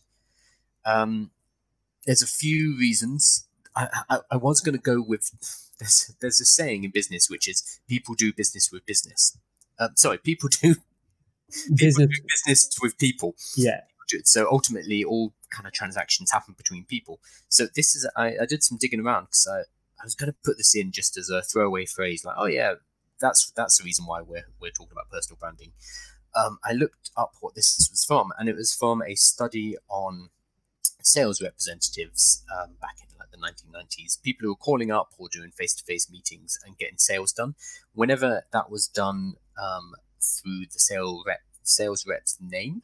[0.85, 1.31] Um,
[2.05, 5.31] there's a few reasons I, I, I was going to go with
[5.79, 9.37] there's there's a saying in business which is people do business with business.
[9.79, 10.75] Um, sorry, people do
[11.75, 11.97] business.
[11.97, 13.35] do business with people.
[13.55, 13.81] Yeah.
[14.25, 17.19] So ultimately, all kind of transactions happen between people.
[17.49, 20.37] So this is I, I did some digging around because I, I was going to
[20.43, 22.75] put this in just as a throwaway phrase, like oh yeah,
[23.19, 25.71] that's that's the reason why we're we're talking about personal branding.
[26.35, 30.29] Um, I looked up what this was from, and it was from a study on
[31.01, 35.51] sales representatives um, back in like the 1990s, people who were calling up or doing
[35.51, 37.55] face-to-face meetings and getting sales done.
[37.93, 42.83] Whenever that was done um, through the sales rep, sales rep's name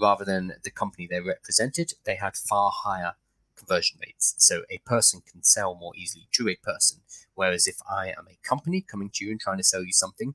[0.00, 3.14] rather than the company they represented, they had far higher
[3.56, 4.34] conversion rates.
[4.38, 7.00] So a person can sell more easily to a person.
[7.34, 10.34] Whereas if I am a company coming to you and trying to sell you something,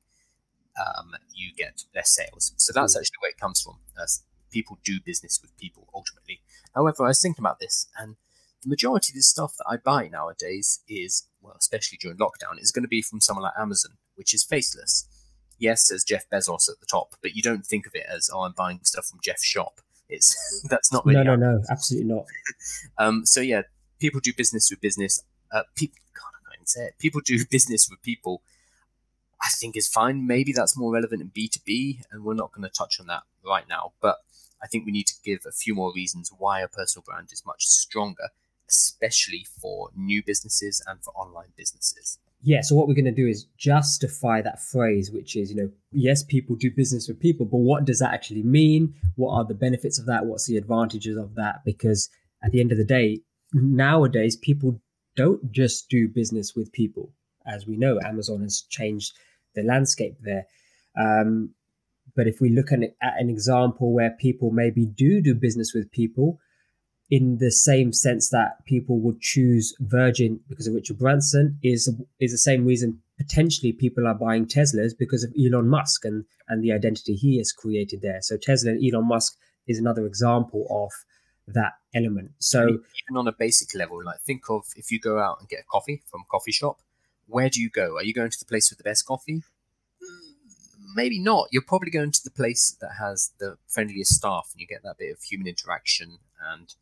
[0.78, 2.54] um, you get less sales.
[2.58, 3.78] So that's actually where it comes from.
[4.00, 4.06] Uh,
[4.52, 6.42] people do business with people ultimately.
[6.74, 8.16] However, I was thinking about this, and
[8.64, 12.72] the majority of the stuff that I buy nowadays is well, especially during lockdown, is
[12.72, 15.08] going to be from someone like Amazon, which is faceless.
[15.58, 18.42] Yes, there's Jeff Bezos at the top, but you don't think of it as, oh,
[18.42, 19.80] I'm buying stuff from Jeff's shop.
[20.10, 21.24] It's that's not really.
[21.24, 22.26] No, no, no, absolutely not.
[22.98, 23.62] um, so yeah,
[24.00, 25.24] people do business with business.
[25.52, 26.96] Uh, people, God, I can't even say it.
[27.00, 28.42] People do business with people.
[29.45, 30.25] I think is fine.
[30.25, 33.05] Maybe that's more relevant in B two B, and we're not going to touch on
[33.08, 33.93] that right now.
[34.01, 34.17] But
[34.63, 37.45] I think we need to give a few more reasons why a personal brand is
[37.45, 38.29] much stronger,
[38.67, 42.17] especially for new businesses and for online businesses.
[42.41, 45.71] Yeah, so what we're going to do is justify that phrase, which is, you know,
[45.91, 48.93] yes, people do business with people, but what does that actually mean?
[49.15, 50.25] What are the benefits of that?
[50.25, 51.63] What's the advantages of that?
[51.65, 52.10] Because
[52.43, 53.21] at the end of the day,
[53.53, 54.79] nowadays, people
[55.15, 57.13] don't just do business with people.
[57.47, 59.13] As we know, Amazon has changed
[59.56, 60.46] the landscape there.
[60.98, 61.54] Um,
[62.15, 65.91] but if we look at, at an example where people maybe do do business with
[65.91, 66.39] people,
[67.10, 72.32] in the same sense that people would choose Virgin because of Richard Branson, is is
[72.32, 76.72] the same reason potentially people are buying Teslas because of Elon Musk and and the
[76.72, 78.20] identity he has created there.
[78.22, 79.38] So Tesla and Elon Musk
[79.68, 80.91] is another example of
[81.48, 82.32] that element.
[82.39, 85.60] So even on a basic level, like think of if you go out and get
[85.60, 86.80] a coffee from a coffee shop,
[87.28, 87.96] where do you go?
[87.98, 89.44] Are you going to the place with the best coffee?
[90.96, 91.50] maybe not.
[91.52, 94.98] You're probably going to the place that has the friendliest staff, and you get that
[94.98, 96.18] bit of human interaction,
[96.52, 96.74] and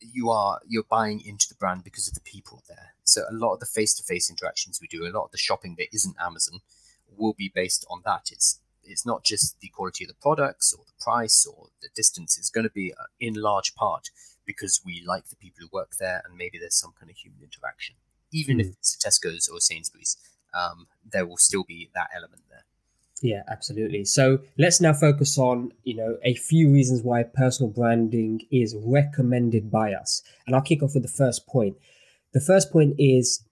[0.00, 2.94] you are you're buying into the brand because of the people there.
[3.02, 5.92] So a lot of the face-to-face interactions we do, a lot of the shopping that
[5.92, 6.60] isn't Amazon,
[7.08, 8.28] will be based on that.
[8.30, 12.36] It's it's not just the quality of the products or the price or the distance.
[12.36, 14.10] It's going to be uh, in large part
[14.44, 17.42] because we like the people who work there, and maybe there's some kind of human
[17.42, 17.96] interaction.
[18.34, 18.62] Even mm.
[18.62, 20.16] if it's Tesco's or Sainsbury's,
[20.52, 22.64] um, there will still be that element there.
[23.22, 24.04] Yeah, absolutely.
[24.04, 29.70] So let's now focus on, you know, a few reasons why personal branding is recommended
[29.70, 30.22] by us.
[30.46, 31.76] And I'll kick off with the first point.
[32.34, 33.42] The first point is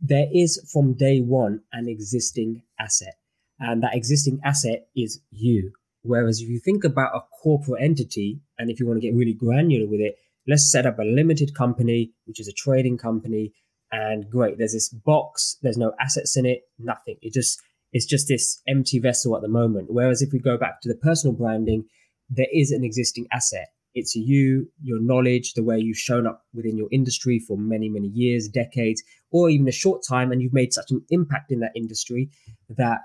[0.00, 3.16] there is from day one an existing asset.
[3.58, 5.72] And that existing asset is you.
[6.02, 9.32] Whereas if you think about a corporate entity, and if you want to get really
[9.34, 13.52] granular with it, let's set up a limited company, which is a trading company,
[13.92, 17.16] and great, there's this box, there's no assets in it, nothing.
[17.22, 17.60] It just
[17.92, 19.86] it's just this empty vessel at the moment.
[19.88, 21.84] Whereas if we go back to the personal branding,
[22.28, 23.68] there is an existing asset.
[23.94, 28.08] It's you, your knowledge, the way you've shown up within your industry for many, many
[28.08, 31.70] years, decades, or even a short time, and you've made such an impact in that
[31.76, 32.30] industry
[32.68, 32.98] that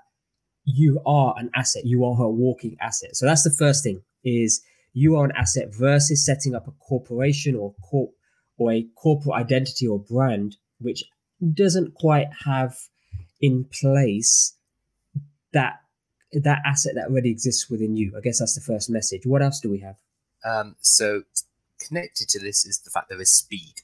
[0.65, 1.84] you are an asset.
[1.86, 3.15] You are a walking asset.
[3.15, 4.62] So that's the first thing is
[4.94, 8.12] you are an asset versus setting up a corporation or corp
[8.58, 11.04] or a corporate identity or brand, which
[11.54, 12.76] doesn't quite have
[13.42, 14.56] in place
[15.54, 15.82] that
[16.32, 18.13] that asset that already exists within you.
[18.15, 19.26] I guess that's the first message.
[19.26, 19.96] What else do we have?
[20.46, 21.24] Um, so
[21.80, 23.82] connected to this is the fact there is speed.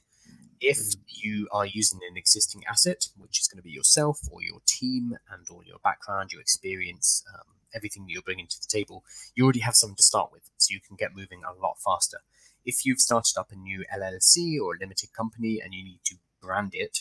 [0.60, 0.96] If mm.
[1.08, 5.16] you are using an existing asset, which is going to be yourself or your team
[5.30, 9.04] and all your background, your experience, um, everything that you're bringing to the table,
[9.34, 12.18] you already have something to start with, so you can get moving a lot faster.
[12.64, 16.16] If you've started up a new LLC or a limited company and you need to
[16.40, 16.98] brand it,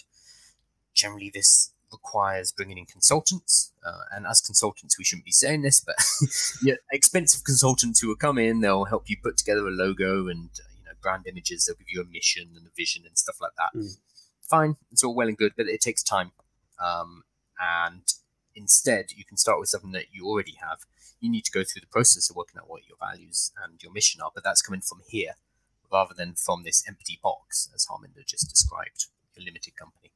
[0.93, 3.71] generally this requires bringing in consultants.
[3.85, 5.95] Uh, and as consultants, we shouldn't be saying this, but
[6.63, 10.49] yeah, expensive consultants who will come in, they'll help you put together a logo and
[10.59, 11.65] uh, you know brand images.
[11.65, 13.77] They'll give you a mission and a vision and stuff like that.
[13.77, 13.97] Mm.
[14.41, 16.31] Fine, it's all well and good, but it takes time.
[16.83, 17.23] Um,
[17.59, 18.03] and
[18.55, 20.79] instead, you can start with something that you already have.
[21.19, 23.91] You need to go through the process of working out what your values and your
[23.91, 25.33] mission are, but that's coming from here
[25.91, 30.11] rather than from this empty box, as Harminder just described, a limited company.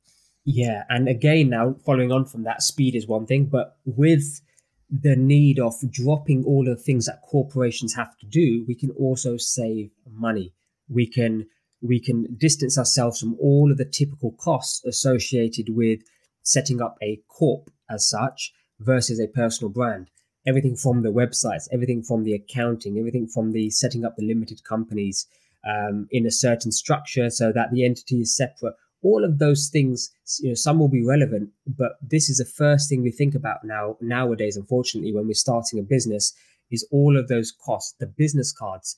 [0.45, 4.41] Yeah, and again, now following on from that, speed is one thing, but with
[4.89, 8.89] the need of dropping all of the things that corporations have to do, we can
[8.91, 10.53] also save money.
[10.87, 11.47] We can
[11.81, 16.01] we can distance ourselves from all of the typical costs associated with
[16.43, 20.09] setting up a corp as such versus a personal brand.
[20.45, 24.63] Everything from the websites, everything from the accounting, everything from the setting up the limited
[24.63, 25.27] companies
[25.67, 30.11] um, in a certain structure so that the entity is separate all of those things
[30.39, 33.63] you know some will be relevant but this is the first thing we think about
[33.63, 36.33] now nowadays unfortunately when we're starting a business
[36.71, 38.97] is all of those costs the business cards.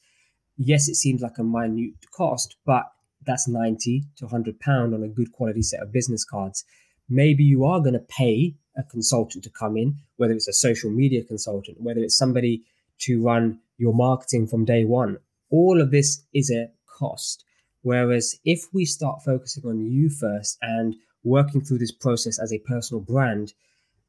[0.58, 2.92] Yes it seems like a minute cost but
[3.26, 6.66] that's 90 to 100 pound on a good quality set of business cards.
[7.08, 10.90] Maybe you are going to pay a consultant to come in whether it's a social
[10.90, 12.64] media consultant whether it's somebody
[13.00, 15.18] to run your marketing from day one.
[15.50, 17.44] All of this is a cost
[17.82, 22.60] Whereas if we start focusing on you first and working through this process as a
[22.60, 23.54] personal brand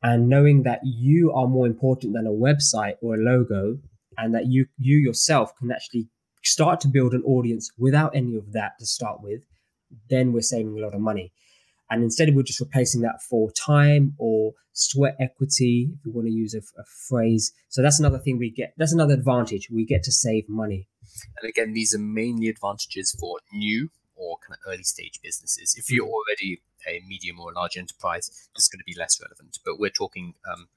[0.03, 3.79] and knowing that you are more important than a website or a logo
[4.19, 6.09] and that you you yourself can actually
[6.43, 9.43] start to build an audience without any of that to start with,
[10.11, 11.33] then we're saving a lot of money.
[11.93, 16.33] And instead, we're just replacing that for time or sweat equity, if you want to
[16.33, 17.53] use a, a phrase.
[17.69, 18.73] So that's another thing we get.
[18.79, 19.69] That's another advantage.
[19.71, 20.89] We get to save money.
[21.39, 25.75] And again, these are mainly advantages for new or kind of early stage businesses.
[25.77, 29.21] If you're already a medium or a large enterprise, this is going to be less
[29.21, 29.59] relevant.
[29.63, 30.69] But we're talking um,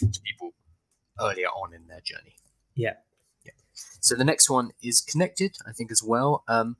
[0.00, 0.54] to people
[1.20, 2.34] earlier on in their journey.
[2.74, 2.94] Yeah.
[3.44, 3.52] Yeah.
[4.00, 6.42] So the next one is connected, I think, as well.
[6.48, 6.76] Um,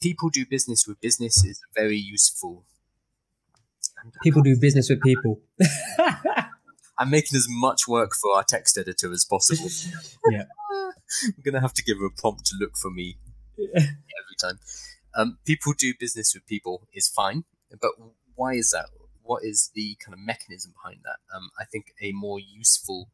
[0.00, 2.64] people do business with business is very useful.
[4.22, 5.40] People do business with people.
[6.98, 9.68] I'm making as much work for our text editor as possible.
[10.30, 10.44] yeah.
[11.24, 13.18] I'm going to have to give her a prompt to look for me
[13.58, 14.58] every time.
[15.14, 17.44] Um, people do business with people is fine,
[17.80, 17.92] but
[18.34, 18.86] why is that?
[19.22, 21.18] What is the kind of mechanism behind that?
[21.34, 23.08] Um, I think a more useful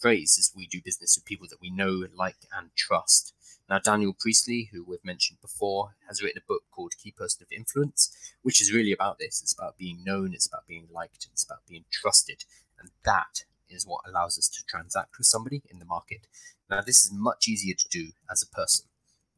[0.00, 3.34] phrase is we do business with people that we know, like, and trust.
[3.68, 7.52] Now, Daniel Priestley, who we've mentioned before, has written a book called Key Person of
[7.56, 9.40] Influence, which is really about this.
[9.40, 12.44] It's about being known, it's about being liked, it's about being trusted.
[12.78, 16.26] And that is what allows us to transact with somebody in the market.
[16.68, 18.86] Now, this is much easier to do as a person.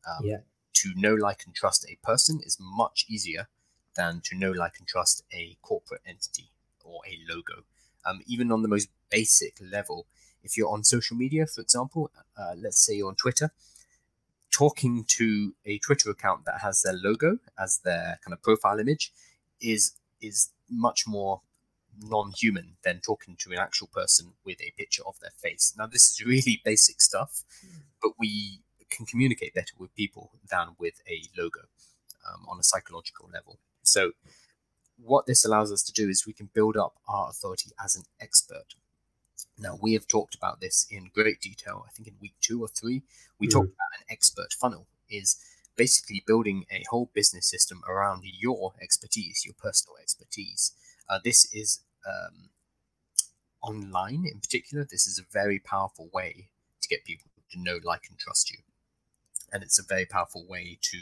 [0.09, 0.38] Um, yeah.
[0.79, 3.49] To know, like, and trust a person is much easier
[3.94, 6.51] than to know, like, and trust a corporate entity
[6.83, 7.64] or a logo.
[8.05, 10.07] Um, even on the most basic level,
[10.44, 13.50] if you're on social media, for example, uh, let's say you're on Twitter,
[14.52, 19.12] talking to a Twitter account that has their logo as their kind of profile image
[19.61, 21.40] is is much more
[22.00, 25.74] non-human than talking to an actual person with a picture of their face.
[25.76, 27.42] Now this is really basic stuff,
[28.00, 31.62] but we can communicate better with people than with a logo
[32.28, 33.59] um, on a psychological level.
[33.83, 34.12] So
[34.96, 38.04] what this allows us to do is we can build up our authority as an
[38.20, 38.74] expert.
[39.59, 41.85] Now, we have talked about this in great detail.
[41.87, 43.02] I think in week two or three,
[43.38, 43.52] we mm.
[43.52, 45.38] talked about an expert funnel, is
[45.76, 50.72] basically building a whole business system around your expertise, your personal expertise.
[51.09, 52.50] Uh, this is um,
[53.62, 54.85] online in particular.
[54.85, 56.48] This is a very powerful way
[56.80, 58.59] to get people to know, like, and trust you.
[59.52, 60.98] And it's a very powerful way to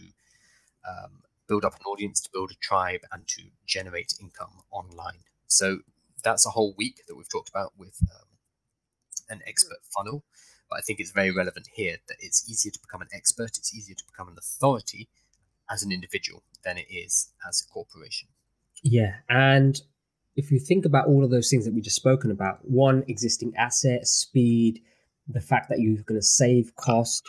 [0.89, 5.25] um, build up an audience, to build a tribe, and to generate income online.
[5.47, 5.79] So
[6.23, 8.29] that's a whole week that we've talked about with um,
[9.33, 10.25] an expert funnel.
[10.71, 13.75] But I think it's very relevant here that it's easier to become an expert, it's
[13.75, 15.09] easier to become an authority
[15.71, 18.29] as an individual than it is as a corporation.
[18.83, 19.17] Yeah.
[19.29, 19.81] And
[20.37, 23.53] if you think about all of those things that we just spoken about, one existing
[23.57, 24.81] asset, speed,
[25.29, 27.25] the fact that you're going to save cost,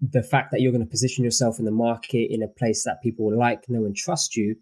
[0.00, 3.02] the fact that you're going to position yourself in the market in a place that
[3.02, 4.56] people like, know, and trust you,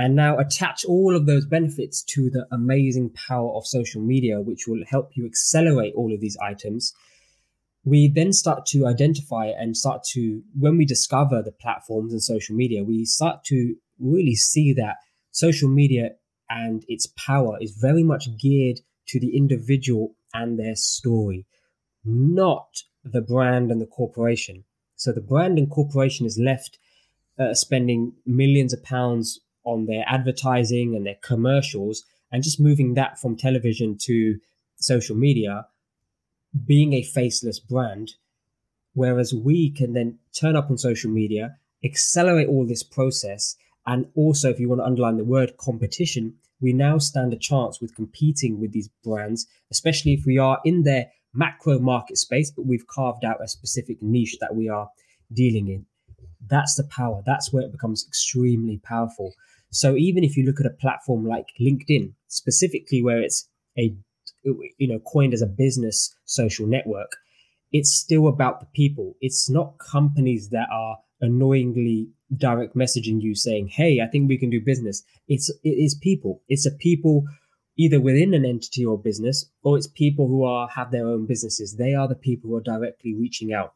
[0.00, 4.66] and now attach all of those benefits to the amazing power of social media, which
[4.66, 6.94] will help you accelerate all of these items.
[7.84, 12.56] We then start to identify and start to, when we discover the platforms and social
[12.56, 14.96] media, we start to really see that
[15.32, 16.12] social media
[16.48, 21.44] and its power is very much geared to the individual and their story,
[22.06, 22.68] not
[23.04, 24.64] the brand and the corporation.
[24.96, 26.78] So the brand and corporation is left
[27.38, 33.18] uh, spending millions of pounds on their advertising and their commercials and just moving that
[33.18, 34.38] from television to
[34.76, 35.66] social media
[36.66, 38.12] being a faceless brand.
[38.94, 44.50] Whereas we can then turn up on social media accelerate all this process and also
[44.50, 48.60] if you want to underline the word competition we now stand a chance with competing
[48.60, 53.24] with these brands especially if we are in their macro market space but we've carved
[53.24, 54.90] out a specific niche that we are
[55.32, 55.86] dealing in
[56.48, 59.32] that's the power that's where it becomes extremely powerful
[59.70, 63.48] so even if you look at a platform like LinkedIn, specifically where it's
[63.78, 63.94] a
[64.42, 67.16] you know coined as a business social network,
[67.72, 69.16] it's still about the people.
[69.20, 74.50] It's not companies that are annoyingly direct messaging you saying, "Hey, I think we can
[74.50, 76.42] do business." It's it is people.
[76.48, 77.24] It's a people
[77.76, 81.76] either within an entity or business, or it's people who are have their own businesses.
[81.76, 83.74] They are the people who are directly reaching out.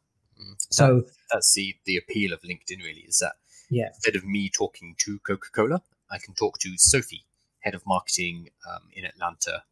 [0.70, 2.82] So that, that's the the appeal of LinkedIn.
[2.82, 3.34] Really, is that
[3.70, 3.88] yeah.
[3.88, 7.24] Instead of me talking to Coca Cola, I can talk to Sophie,
[7.60, 9.62] head of marketing um, in Atlanta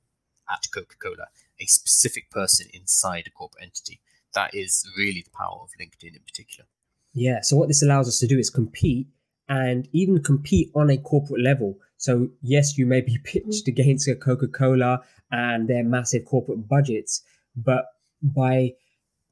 [0.51, 1.27] at Coca Cola,
[1.61, 4.01] a specific person inside a corporate entity.
[4.35, 6.67] That is really the power of LinkedIn in particular.
[7.13, 7.41] Yeah.
[7.43, 9.07] So, what this allows us to do is compete
[9.49, 11.79] and even compete on a corporate level.
[11.99, 17.23] So, yes, you may be pitched against a Coca Cola and their massive corporate budgets,
[17.55, 17.87] but
[18.23, 18.73] by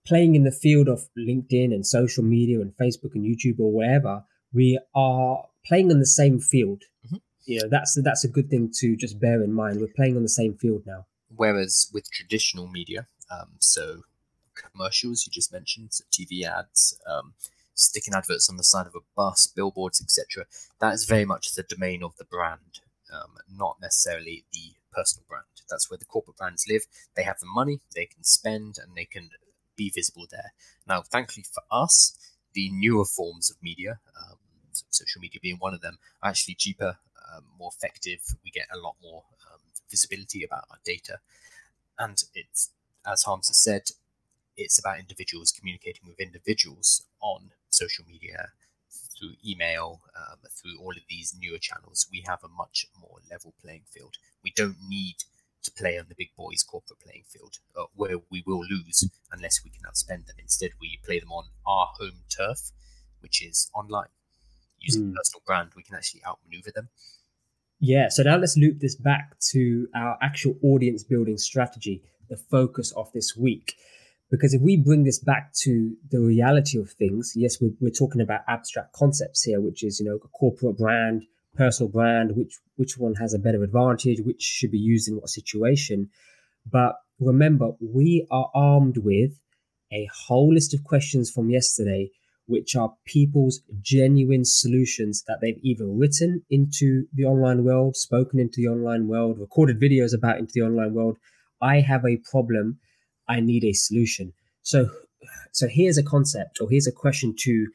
[0.06, 4.24] playing in the field of LinkedIn and social media and Facebook and YouTube or wherever,
[4.52, 6.82] we are playing on the same field.
[7.06, 7.16] Mm-hmm.
[7.44, 9.80] You know, that's that's a good thing to just bear in mind.
[9.80, 11.06] We're playing on the same field now.
[11.34, 14.02] Whereas with traditional media, um, so
[14.54, 17.34] commercials you just mentioned, so TV ads, um,
[17.74, 20.44] sticking adverts on the side of a bus, billboards, etc.,
[20.80, 22.80] that is very much the domain of the brand.
[23.12, 25.44] um, not necessarily the personal brand.
[25.68, 26.82] That's where the corporate brands live.
[27.16, 29.30] They have the money, they can spend, and they can
[29.80, 30.52] be visible there.
[30.86, 31.94] Now, thankfully for us,
[32.52, 34.36] the newer forms of media, um,
[34.90, 36.92] social media being one of them, are actually cheaper,
[37.26, 38.20] um, more effective.
[38.44, 41.18] We get a lot more um, visibility about our data.
[41.98, 42.72] And it's,
[43.06, 43.84] as Harms has said,
[44.56, 48.50] it's about individuals communicating with individuals on social media
[48.90, 52.06] through email, um, through all of these newer channels.
[52.12, 54.16] We have a much more level playing field.
[54.44, 55.16] We don't need
[55.62, 59.62] to play on the big boys corporate playing field uh, where we will lose unless
[59.64, 60.36] we can outspend them.
[60.38, 62.70] Instead, we play them on our home turf,
[63.20, 64.08] which is online.
[64.78, 65.14] Using mm.
[65.14, 66.88] personal brand, we can actually outmaneuver them.
[67.80, 72.92] Yeah, so now let's loop this back to our actual audience building strategy, the focus
[72.92, 73.76] of this week.
[74.30, 78.20] Because if we bring this back to the reality of things, yes, we're, we're talking
[78.20, 81.24] about abstract concepts here, which is, you know, a corporate brand,
[81.56, 85.28] personal brand, which which one has a better advantage, which should be used in what
[85.28, 86.10] situation.
[86.70, 89.32] But remember, we are armed with
[89.92, 92.10] a whole list of questions from yesterday,
[92.46, 98.60] which are people's genuine solutions that they've either written into the online world, spoken into
[98.60, 101.16] the online world, recorded videos about into the online world.
[101.60, 102.78] I have a problem.
[103.28, 104.32] I need a solution.
[104.62, 104.90] So,
[105.52, 107.68] so here's a concept, or here's a question to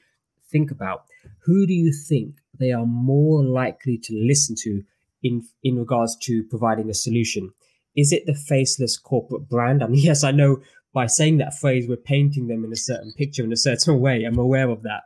[0.51, 1.05] think about.
[1.45, 4.84] Who do you think they are more likely to listen to
[5.24, 7.51] in in regards to providing a solution?
[7.95, 9.84] Is it the faceless corporate brand?
[9.84, 10.62] I mean, yes, I know
[10.93, 14.24] by saying that phrase, we're painting them in a certain picture in a certain way.
[14.24, 15.03] I'm aware of that.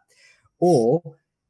[0.60, 1.02] Or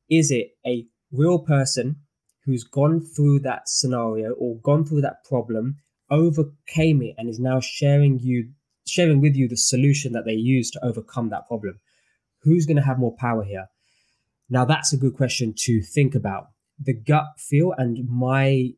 [0.09, 1.97] is it a real person
[2.45, 5.77] who's gone through that scenario or gone through that problem,
[6.09, 8.49] overcame it, and is now sharing you
[8.87, 11.79] sharing with you the solution that they used to overcome that problem?
[12.41, 13.67] Who's going to have more power here?
[14.49, 16.49] Now, that's a good question to think about.
[16.79, 18.73] The gut feel and my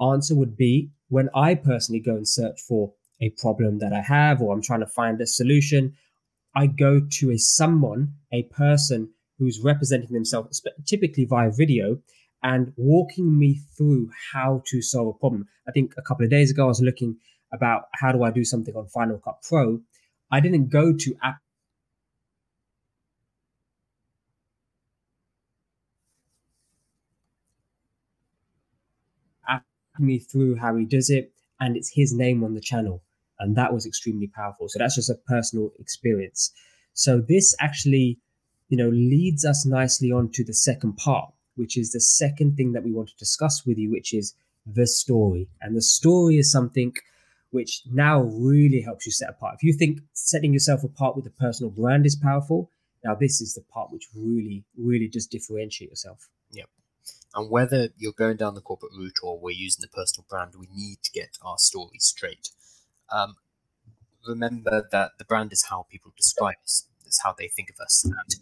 [0.00, 4.42] answer would be when I personally go and search for a problem that I have
[4.42, 5.94] or I'm trying to find a solution,
[6.54, 11.98] I go to a someone, a person who's representing themselves, typically via video,
[12.42, 15.46] and walking me through how to solve a problem.
[15.68, 17.16] I think a couple of days ago I was looking
[17.52, 19.80] about how do I do something on Final Cut Pro.
[20.30, 21.38] I didn't go to app
[30.00, 33.02] me through how he does it, and it's his name on the channel.
[33.38, 34.68] And that was extremely powerful.
[34.68, 36.52] So that's just a personal experience.
[36.94, 38.18] So this actually,
[38.68, 42.72] you know, leads us nicely on to the second part, which is the second thing
[42.72, 44.34] that we want to discuss with you, which is
[44.66, 45.48] the story.
[45.60, 46.94] And the story is something
[47.50, 49.56] which now really helps you set apart.
[49.56, 52.70] If you think setting yourself apart with a personal brand is powerful,
[53.04, 56.28] now this is the part which really, really does differentiate yourself.
[56.52, 56.68] Yep.
[57.36, 60.68] And whether you're going down the corporate route or we're using the personal brand, we
[60.74, 62.48] need to get our story straight.
[63.12, 63.36] Um,
[64.26, 68.04] remember that the brand is how people describe us, it's how they think of us.
[68.04, 68.36] And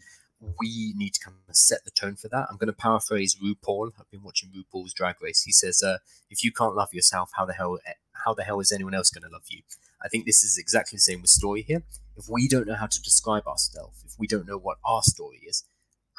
[0.61, 2.47] we need to kind of set the tone for that.
[2.49, 3.93] I'm going to paraphrase RuPaul.
[3.99, 5.43] I've been watching RuPaul's Drag Race.
[5.43, 5.99] He says, uh,
[6.31, 7.79] "If you can't love yourself, how the hell
[8.25, 9.63] how the hell is anyone else going to love you?"
[10.05, 11.83] I think this is exactly the same with story here.
[12.17, 15.41] If we don't know how to describe ourselves, if we don't know what our story
[15.49, 15.65] is,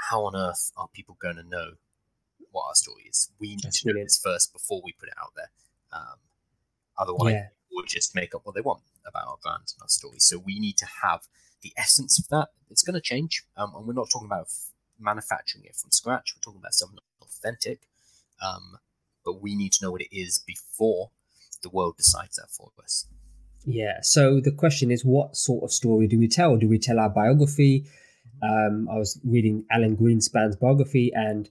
[0.09, 1.73] how on earth are people going to know
[2.55, 3.29] what our story is.
[3.39, 5.49] We need That's to know this first before we put it out there.
[5.91, 6.17] Um,
[6.97, 7.47] otherwise, yeah.
[7.71, 10.19] we'll just make up what they want about our brand and our story.
[10.19, 11.27] So we need to have
[11.61, 12.49] the essence of that.
[12.69, 14.47] It's going to change, um, and we're not talking about
[14.99, 16.33] manufacturing it from scratch.
[16.35, 17.81] We're talking about something authentic,
[18.41, 18.77] um,
[19.23, 21.11] but we need to know what it is before
[21.61, 23.07] the world decides that for us.
[23.65, 23.99] Yeah.
[24.01, 26.55] So the question is, what sort of story do we tell?
[26.55, 27.85] Do we tell our biography?
[28.43, 31.49] Um, I was reading Alan Greenspan's biography, and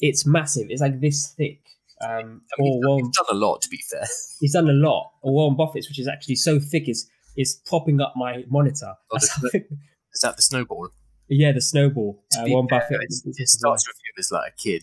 [0.00, 0.66] it's massive.
[0.68, 1.60] It's like this thick.
[2.00, 4.06] Um, I mean, or he's done a lot, to be fair.
[4.40, 5.12] He's done a lot.
[5.22, 8.94] Or Warren Buffett's, which is actually so thick, is is propping up my monitor.
[9.10, 9.64] Oh, the,
[10.12, 10.90] is that the snowball?
[11.28, 12.22] Yeah, the snowball.
[12.36, 13.00] Uh, Warren fair, Buffett.
[13.00, 14.82] It starts with him as like a kid.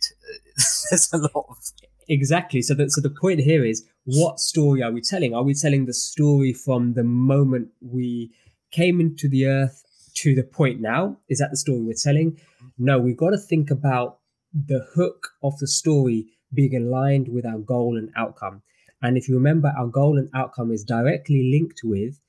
[0.90, 1.58] There's a lot of
[2.08, 2.62] exactly.
[2.62, 5.36] So, the, so the point here is, what story are we telling?
[5.36, 8.32] Are we telling the story from the moment we
[8.72, 9.84] came into the earth
[10.16, 11.18] to the point now?
[11.30, 12.40] Is that the story we're telling?
[12.78, 14.18] No, we've got to think about
[14.54, 18.62] the hook of the story being aligned with our goal and outcome.
[19.02, 22.20] And if you remember, our goal and outcome is directly linked with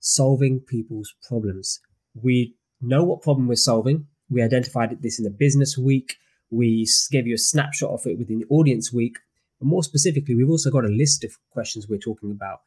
[0.00, 1.80] solving people's problems.
[2.20, 4.06] We know what problem we're solving.
[4.30, 6.16] We identified this in the business week.
[6.50, 9.18] We gave you a snapshot of it within the audience week.
[9.60, 12.60] But more specifically, we've also got a list of questions we're talking about.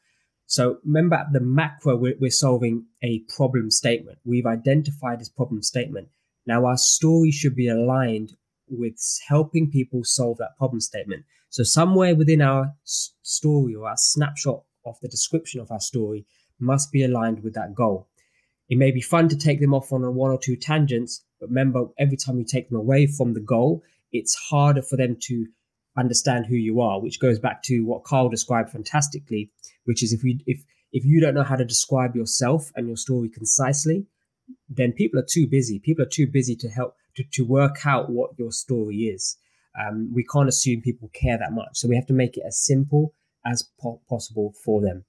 [0.46, 4.20] So remember, at the macro, we're, we're solving a problem statement.
[4.24, 6.08] We've identified this problem statement.
[6.46, 8.36] Now, our story should be aligned
[8.70, 11.26] with helping people solve that problem statement.
[11.50, 16.26] So somewhere within our story or our snapshot of the description of our story
[16.60, 18.08] must be aligned with that goal.
[18.70, 21.50] It may be fun to take them off on a one or two tangents, but
[21.50, 25.48] remember, every time you take them away from the goal, it's harder for them to
[25.98, 29.52] understand who you are, which goes back to what Carl described fantastically,
[29.86, 32.98] which is if we if if you don't know how to describe yourself and your
[32.98, 34.06] story concisely,
[34.70, 35.80] then people are too busy.
[35.80, 39.38] People are too busy to help to, to work out what your story is.
[39.80, 42.64] Um, we can't assume people care that much, so we have to make it as
[42.66, 43.14] simple
[43.46, 45.06] as po- possible for them.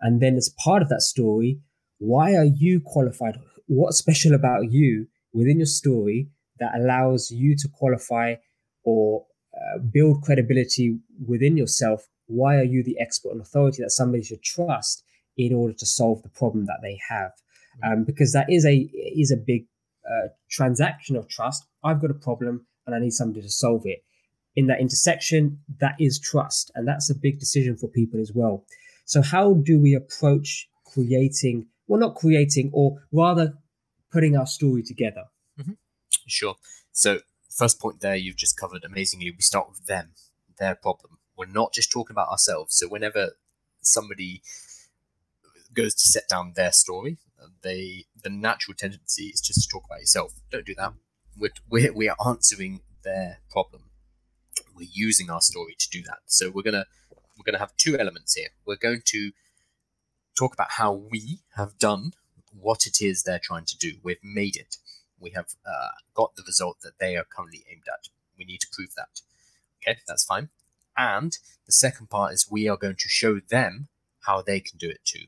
[0.00, 1.60] And then, as part of that story,
[1.98, 3.38] why are you qualified?
[3.66, 6.28] What's special about you within your story
[6.58, 8.36] that allows you to qualify
[8.84, 12.08] or uh, build credibility within yourself?
[12.26, 15.04] Why are you the expert and authority that somebody should trust
[15.36, 17.32] in order to solve the problem that they have?
[17.84, 19.66] Um, because that is a is a big
[20.48, 21.66] transaction of trust.
[21.84, 24.04] I've got a problem and I need somebody to solve it.
[24.56, 28.64] In that intersection, that is trust, and that's a big decision for people as well.
[29.04, 33.54] So, how do we approach creating, well, not creating, or rather
[34.10, 35.24] putting our story together?
[35.60, 35.72] Mm-hmm.
[36.26, 36.56] Sure.
[36.90, 39.30] So, first point there you've just covered amazingly.
[39.30, 40.12] We start with them,
[40.58, 41.18] their problem.
[41.36, 42.74] We're not just talking about ourselves.
[42.74, 43.36] So, whenever
[43.80, 44.42] somebody
[45.72, 47.18] goes to set down their story,
[47.62, 50.34] they the natural tendency is just to talk about yourself.
[50.50, 50.92] Don't do that.
[51.36, 53.84] We're, we're, we are answering their problem.
[54.76, 56.18] We're using our story to do that.
[56.26, 58.48] So we're gonna we're gonna have two elements here.
[58.66, 59.32] We're going to
[60.36, 62.12] talk about how we have done
[62.52, 63.94] what it is they're trying to do.
[64.02, 64.76] We've made it.
[65.18, 68.08] We have uh, got the result that they are currently aimed at.
[68.36, 69.20] We need to prove that.
[69.82, 70.50] Okay, that's fine.
[70.96, 73.88] And the second part is we are going to show them
[74.26, 75.26] how they can do it too.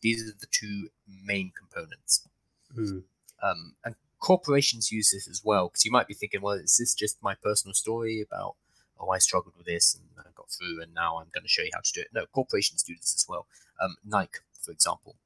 [0.00, 2.28] These are the two main components.
[2.76, 3.02] Mm.
[3.42, 6.94] Um, and corporations use this as well because you might be thinking, well, is this
[6.94, 8.54] just my personal story about,
[8.98, 11.62] oh, I struggled with this and I got through and now I'm going to show
[11.62, 12.08] you how to do it?
[12.14, 13.46] No, corporations do this as well.
[13.82, 15.16] Um, Nike, for example.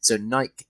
[0.00, 0.66] So Nike,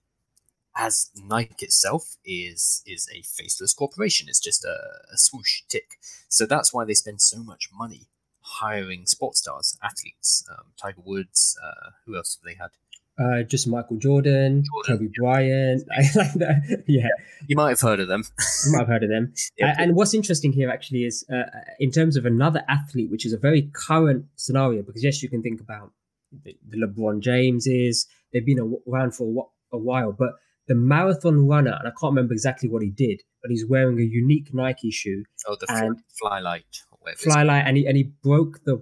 [0.75, 4.27] as Nike itself, is is a faceless corporation.
[4.27, 4.77] It's just a,
[5.13, 5.99] a swoosh tick.
[6.27, 8.07] So that's why they spend so much money
[8.41, 10.47] hiring sports stars, athletes.
[10.49, 11.57] Um, Tiger Woods.
[11.63, 12.71] Uh, who else have they had?
[13.21, 14.97] Uh, just Michael Jordan, Jordan.
[15.07, 15.83] Kobe Bryant.
[15.91, 16.83] I like that.
[16.87, 17.07] Yeah,
[17.47, 18.23] You might have heard of them.
[18.65, 19.33] you might have heard of them.
[19.57, 21.43] Yeah, and what's interesting here actually is uh,
[21.79, 25.41] in terms of another athlete, which is a very current scenario, because yes, you can
[25.41, 25.91] think about
[26.43, 28.07] the, the LeBron Jameses.
[28.31, 29.25] They've been around for
[29.73, 30.33] a, a while, but
[30.67, 34.03] the marathon runner, and I can't remember exactly what he did, but he's wearing a
[34.03, 36.63] unique Nike shoe, Oh, the And- flylight.
[36.91, 38.81] or whatever it's Flylight, and he and he broke the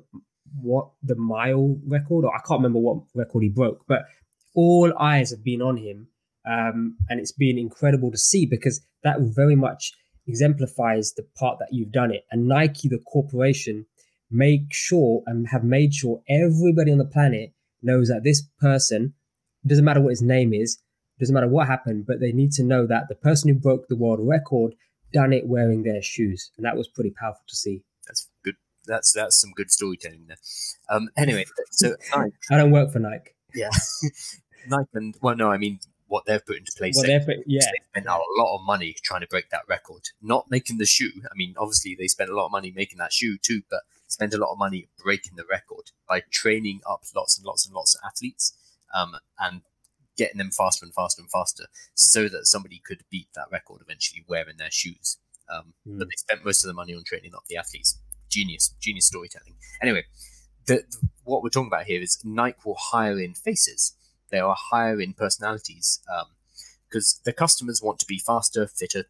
[0.62, 4.04] what the mile record, or I can't remember what record he broke, but
[4.58, 6.08] all eyes have been on him,
[6.50, 9.94] um, and it's been incredible to see because that very much
[10.28, 12.26] exemplifies the part that you've done it.
[12.32, 13.86] And Nike, the corporation,
[14.30, 19.14] make sure and have made sure everybody on the planet knows that this person
[19.66, 20.82] doesn't matter what his name is,
[21.20, 23.96] doesn't matter what happened, but they need to know that the person who broke the
[23.96, 24.74] world record
[25.14, 27.84] done it wearing their shoes, and that was pretty powerful to see.
[28.08, 28.56] That's good.
[28.86, 30.38] That's that's some good storytelling there.
[30.90, 33.32] Um, anyway, so Nike, I don't work for Nike.
[33.54, 33.70] yeah,
[34.68, 36.96] Nike, and well, no, I mean what they've put into place.
[36.96, 40.04] Well, they- they're yeah, they spent a lot of money trying to break that record.
[40.22, 41.12] Not making the shoe.
[41.26, 44.34] I mean, obviously they spent a lot of money making that shoe too, but spent
[44.34, 47.94] a lot of money breaking the record by training up lots and lots and lots
[47.94, 48.54] of athletes
[48.94, 49.62] um, and
[50.18, 54.24] getting them faster and faster and faster, so that somebody could beat that record eventually
[54.28, 55.18] wearing their shoes.
[55.54, 55.98] Um, Hmm.
[56.00, 58.00] But they spent most of the money on training up the athletes.
[58.30, 59.56] Genius, genius storytelling.
[59.82, 60.06] Anyway,
[60.66, 63.94] the, the- what we're talking about here is Nike will hire in faces.
[64.30, 66.02] They are higher in personalities
[66.90, 69.04] because the customers want to be faster, fitter,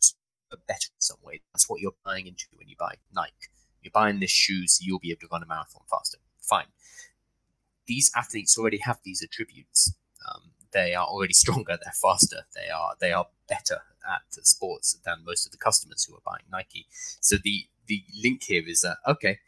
[0.68, 1.42] better in some way.
[1.54, 3.34] That's what you're buying into when you buy Nike.
[3.82, 6.18] You're buying this shoe so you'll be able to run a marathon faster.
[6.42, 6.66] Fine.
[7.86, 9.94] These athletes already have these attributes.
[10.28, 11.78] Um, they are already stronger.
[11.82, 12.44] They're faster.
[12.56, 16.46] They are they are better at sports than most of the customers who are buying
[16.52, 16.88] Nike.
[17.20, 19.40] So the the link here is that okay,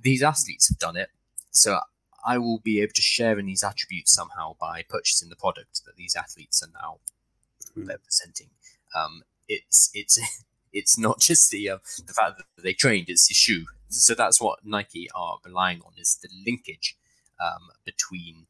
[0.00, 1.08] these athletes have done it.
[1.50, 1.80] So
[2.24, 5.96] I will be able to share in these attributes somehow by purchasing the product that
[5.96, 6.98] these athletes are now
[7.74, 7.86] Hmm.
[7.86, 8.50] representing.
[8.94, 10.18] Um, it's it's
[10.72, 13.66] it's not just the uh, the fact that they trained; it's the shoe.
[13.88, 16.96] So that's what Nike are relying on is the linkage
[17.40, 18.46] um, between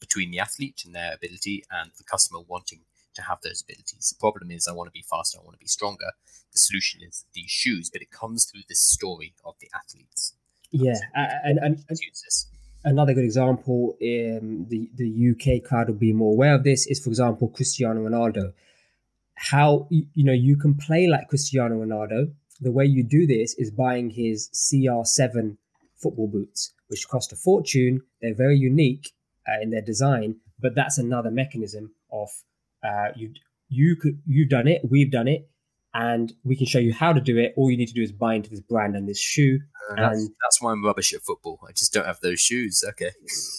[0.00, 2.80] between the athlete and their ability and the customer wanting
[3.14, 4.08] to have those abilities.
[4.10, 6.12] The problem is, I want to be faster, I want to be stronger.
[6.52, 10.34] The solution is these shoes, but it comes through this story of the athletes.
[10.70, 10.94] yeah.
[11.14, 12.46] And, and, and this.
[12.84, 16.86] Another good example, um, the the UK crowd will be more aware of this.
[16.86, 18.52] Is for example Cristiano Ronaldo.
[19.34, 23.54] How you, you know you can play like Cristiano Ronaldo, the way you do this
[23.58, 25.56] is buying his CR7
[25.96, 28.02] football boots, which cost a fortune.
[28.20, 29.12] They're very unique
[29.48, 32.30] uh, in their design, but that's another mechanism of
[32.84, 33.32] uh, you
[33.68, 35.48] you could you've done it, we've done it,
[35.94, 37.52] and we can show you how to do it.
[37.56, 39.60] All you need to do is buy into this brand and this shoe.
[39.90, 41.60] Uh, that's, and that's why I'm rubbish at football.
[41.68, 42.82] I just don't have those shoes.
[42.90, 43.10] Okay.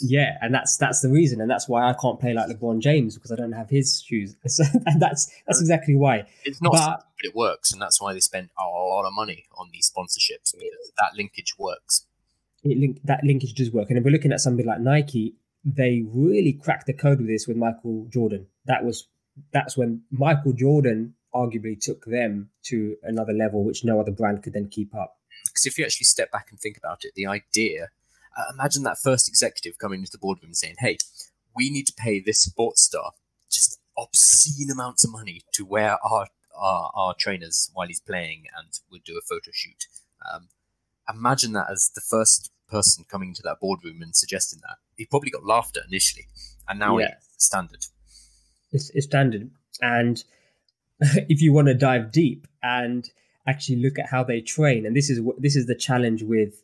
[0.01, 3.15] Yeah, and that's that's the reason, and that's why I can't play like LeBron James
[3.15, 4.36] because I don't have his shoes.
[4.47, 6.25] So, and that's that's exactly why.
[6.43, 9.45] It's not, but, but it works, and that's why they spend a lot of money
[9.57, 12.05] on these sponsorships because that linkage works.
[12.63, 16.03] It link that linkage does work, and if we're looking at something like Nike, they
[16.07, 18.47] really cracked the code with this with Michael Jordan.
[18.65, 19.07] That was
[19.51, 24.53] that's when Michael Jordan arguably took them to another level, which no other brand could
[24.53, 25.17] then keep up.
[25.45, 27.89] Because if you actually step back and think about it, the idea
[28.36, 30.97] uh, imagine that first executive coming into the boardroom and saying, hey,
[31.55, 33.11] we need to pay this sports star
[33.51, 38.79] just obscene amounts of money to wear our, our, our trainers while he's playing and
[38.89, 39.86] we'll do a photo shoot.
[40.34, 40.47] Um,
[41.13, 44.77] imagine that as the first person coming into that boardroom and suggesting that.
[44.97, 46.27] He probably got laughter initially,
[46.67, 47.15] and now yeah.
[47.36, 47.86] it's standard.
[48.71, 49.51] It's, it's standard.
[49.81, 50.23] And
[51.29, 53.09] if you want to dive deep and
[53.47, 56.63] actually look at how they train, and this is what this is the challenge with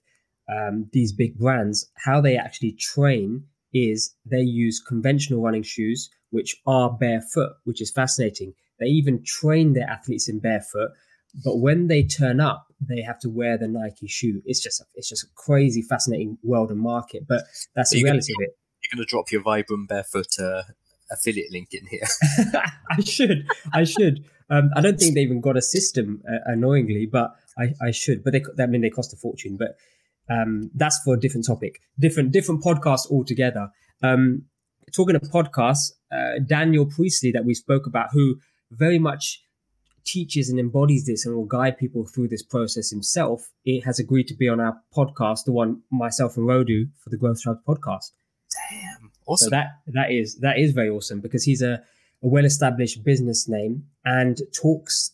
[0.50, 6.56] um, these big brands, how they actually train is they use conventional running shoes, which
[6.66, 8.54] are barefoot, which is fascinating.
[8.80, 10.92] They even train their athletes in barefoot,
[11.44, 14.42] but when they turn up, they have to wear the Nike shoe.
[14.46, 17.28] It's just a, it's just a crazy, fascinating world and market.
[17.28, 17.44] But
[17.76, 18.58] that's the reality of it.
[18.82, 20.64] You're going to drop your Vibram barefoot uh,
[21.12, 22.08] affiliate link in here.
[22.90, 23.48] I should.
[23.74, 24.26] I should.
[24.50, 28.24] Um, I don't think they even got a system, uh, annoyingly, but I, I should.
[28.24, 29.58] But they, I mean, they cost a fortune.
[29.58, 29.78] But
[30.30, 33.70] um, that's for a different topic, different different podcast altogether.
[34.02, 34.44] Um,
[34.92, 38.40] talking of podcasts, uh, Daniel Priestley that we spoke about, who
[38.72, 39.44] very much
[40.06, 44.28] teaches and embodies this and will guide people through this process himself, it has agreed
[44.28, 48.12] to be on our podcast, the one myself and Rodu for the Growth Tribe podcast.
[49.30, 49.46] Awesome!
[49.46, 51.74] So that that is that is very awesome because he's a,
[52.24, 55.12] a well-established business name and talks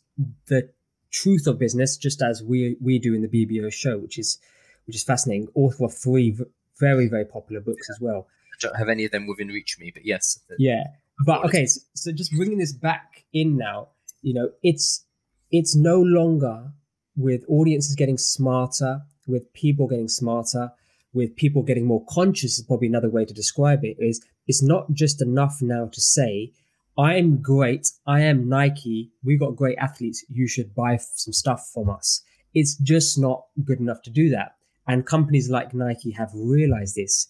[0.47, 0.69] the
[1.11, 4.39] truth of business just as we we do in the BBO show, which is
[4.87, 5.47] which is fascinating.
[5.53, 6.37] Author of three
[6.79, 8.27] very very popular books as well.
[8.53, 10.39] I don't have any of them within reach of me, but yes.
[10.57, 10.83] Yeah,
[11.25, 11.65] but okay.
[11.65, 13.89] So, so just bringing this back in now,
[14.21, 15.05] you know, it's
[15.51, 16.71] it's no longer
[17.17, 20.71] with audiences getting smarter, with people getting smarter,
[21.15, 23.97] with people getting more conscious is probably another way to describe it.
[23.99, 26.51] Is it's not just enough now to say,
[26.97, 31.89] I'm great, I am Nike, we got great athletes, you should buy some stuff from
[31.89, 32.21] us.
[32.53, 34.55] It's just not good enough to do that.
[34.87, 37.27] And companies like Nike have realized this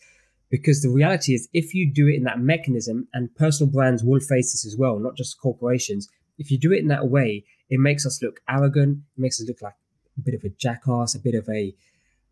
[0.50, 4.20] because the reality is, if you do it in that mechanism, and personal brands will
[4.20, 6.08] face this as well, not just corporations,
[6.38, 9.48] if you do it in that way, it makes us look arrogant, it makes us
[9.48, 9.74] look like
[10.18, 11.74] a bit of a jackass, a bit of a,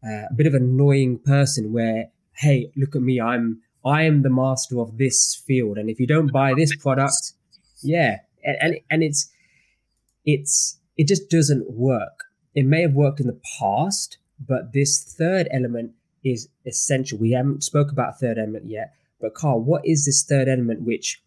[0.06, 4.22] uh, a bit of an annoying person where, hey, look at me, I'm I am
[4.22, 7.34] the master of this field, and if you don't buy this product,
[7.82, 9.30] yeah, and and, and it's
[10.26, 12.26] it's it just doesn't work.
[12.56, 15.92] It may have worked in the past, but this third element
[16.24, 17.18] is essential.
[17.18, 21.22] We haven't spoke about third element yet, but Carl, what is this third element which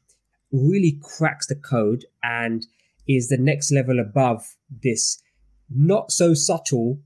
[0.53, 2.67] really cracks the code and
[3.09, 5.21] is the next level above this
[5.69, 7.01] not so subtle,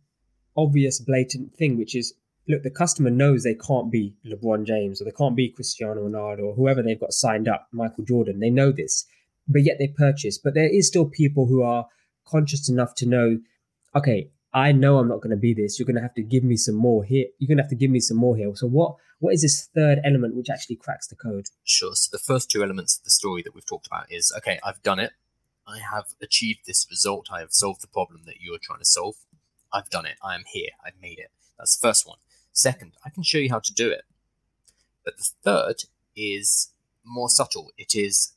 [0.57, 2.14] obvious, blatant thing, which is
[2.48, 6.44] look, the customer knows they can't be LeBron James or they can't be Cristiano Ronaldo
[6.44, 8.40] or whoever they've got signed up, Michael Jordan.
[8.40, 9.07] They know this,
[9.46, 10.38] but yet they purchase.
[10.38, 11.86] But there is still people who are
[12.26, 13.38] conscious enough to know,
[13.94, 15.78] okay, I know I'm not going to be this.
[15.78, 17.26] You're going to have to give me some more here.
[17.38, 18.51] You're going to have to give me some more here.
[18.55, 21.46] So what what is this third element which actually cracks the code?
[21.62, 21.94] Sure.
[21.94, 24.82] So the first two elements of the story that we've talked about is okay, I've
[24.82, 25.12] done it.
[25.68, 27.28] I have achieved this result.
[27.30, 29.16] I have solved the problem that you are trying to solve.
[29.72, 30.16] I've done it.
[30.22, 30.70] I am here.
[30.84, 31.30] I've made it.
[31.58, 32.18] That's the first one.
[32.52, 34.02] Second, I can show you how to do it.
[35.04, 35.84] But the third
[36.16, 36.72] is
[37.04, 37.70] more subtle.
[37.78, 38.34] It it's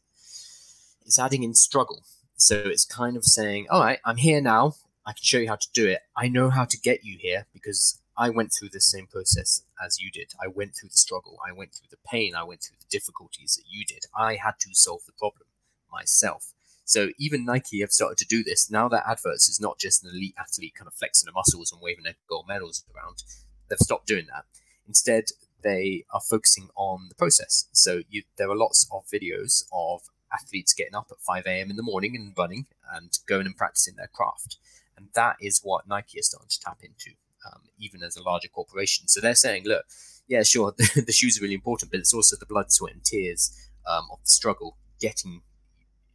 [1.05, 2.03] is adding in struggle.
[2.35, 4.73] So it's kind of saying, all right, I'm here now.
[5.05, 5.99] I can show you how to do it.
[6.15, 9.99] I know how to get you here because I went through the same process as
[9.99, 10.33] you did.
[10.41, 11.39] I went through the struggle.
[11.45, 12.35] I went through the pain.
[12.35, 14.05] I went through the difficulties that you did.
[14.17, 15.47] I had to solve the problem
[15.91, 16.52] myself.
[16.85, 18.69] So even Nike have started to do this.
[18.69, 21.81] Now that adverts is not just an elite athlete kind of flexing their muscles and
[21.81, 23.23] waving their gold medals around.
[23.69, 24.45] They've stopped doing that.
[24.87, 25.25] Instead,
[25.63, 27.67] they are focusing on the process.
[27.71, 30.01] So you, there are lots of videos of
[30.33, 31.69] athletes getting up at 5 a.m.
[31.69, 34.57] in the morning and running and going and practicing their craft.
[34.97, 37.11] And that is what Nike is starting to tap into,
[37.47, 39.07] um, even as a larger corporation.
[39.07, 39.85] So they're saying, look,
[40.27, 43.03] yeah, sure, the, the shoes are really important, but it's also the blood, sweat, and
[43.03, 45.41] tears um, of the struggle getting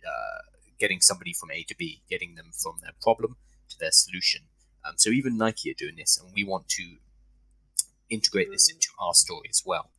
[0.06, 0.42] uh,
[0.78, 3.36] getting somebody from A to B, getting them from their problem
[3.68, 4.42] to their solution,
[4.84, 6.96] Um, so even Nike are doing this, and we want to
[8.08, 9.90] integrate this into our story as well.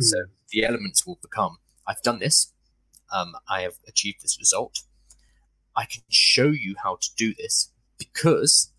[0.00, 0.04] Mm.
[0.04, 0.16] So
[0.50, 2.52] the elements will become: I've done this,
[3.12, 4.80] um, I have achieved this result.
[5.76, 8.72] I can show you how to do this because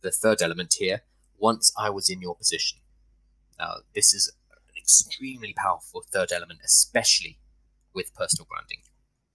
[0.00, 1.02] the third element here.
[1.40, 2.80] Once I was in your position.
[3.60, 7.38] Now, this is an extremely powerful third element, especially
[7.94, 8.82] with personal branding.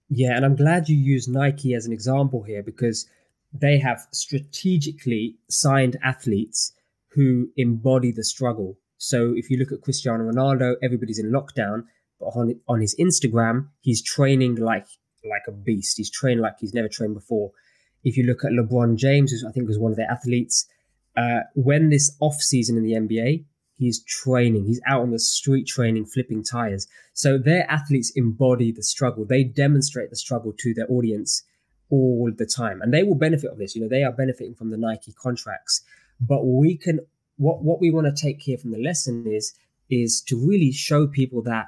[0.08, 3.08] Yeah, and I'm glad you use Nike as an example here because
[3.52, 6.72] they have strategically signed athletes
[7.08, 8.76] who embody the struggle.
[8.98, 11.84] So if you look at Cristiano Ronaldo, everybody's in lockdown,
[12.18, 14.86] but on on his Instagram, he's training like
[15.24, 15.96] like a beast.
[15.96, 17.52] He's training like he's never trained before.
[18.02, 20.66] If you look at LeBron James, who I think was one of their athletes,
[21.16, 23.44] uh, when this off season in the NBA,
[23.76, 24.66] he's training.
[24.66, 26.86] He's out on the street training, flipping tires.
[27.12, 29.24] So their athletes embody the struggle.
[29.24, 31.44] They demonstrate the struggle to their audience
[31.90, 33.74] all the time, and they will benefit of this.
[33.74, 35.82] You know, they are benefiting from the Nike contracts.
[36.20, 37.00] But we can
[37.36, 39.54] what what we want to take here from the lesson is
[39.90, 41.66] is to really show people that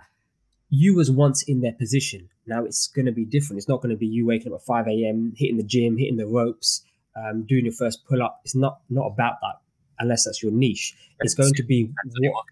[0.70, 2.28] you was once in their position.
[2.46, 3.58] Now it's going to be different.
[3.58, 6.16] It's not going to be you waking up at 5 a.m., hitting the gym, hitting
[6.16, 6.82] the ropes,
[7.16, 8.40] um, doing your first pull up.
[8.44, 9.65] It's not not about that
[9.98, 10.94] unless that's your niche.
[11.20, 11.90] It's going to be
[12.20, 12.44] what,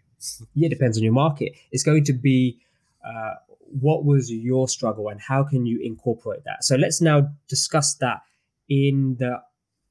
[0.55, 1.53] yeah, depends on your market.
[1.71, 2.59] It's going to be
[3.05, 3.35] uh,
[3.81, 6.65] what was your struggle and how can you incorporate that.
[6.65, 8.21] So let's now discuss that
[8.69, 9.43] in the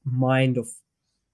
[0.04, 0.68] mind of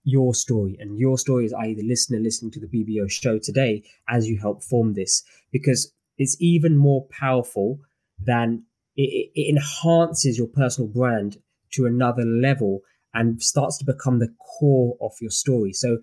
[0.05, 1.75] your story and your story is i.e.
[1.75, 6.37] the listener listening to the BBO show today as you help form this because it's
[6.41, 7.79] even more powerful
[8.19, 8.65] than
[8.97, 11.39] it, it enhances your personal brand
[11.73, 12.81] to another level
[13.15, 15.73] and starts to become the core of your story.
[15.73, 15.99] So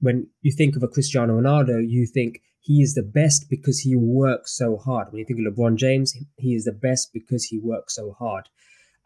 [0.00, 3.96] when you think of a Cristiano Ronaldo, you think he is the best because he
[3.96, 5.08] works so hard.
[5.10, 8.48] When you think of LeBron James, he is the best because he works so hard.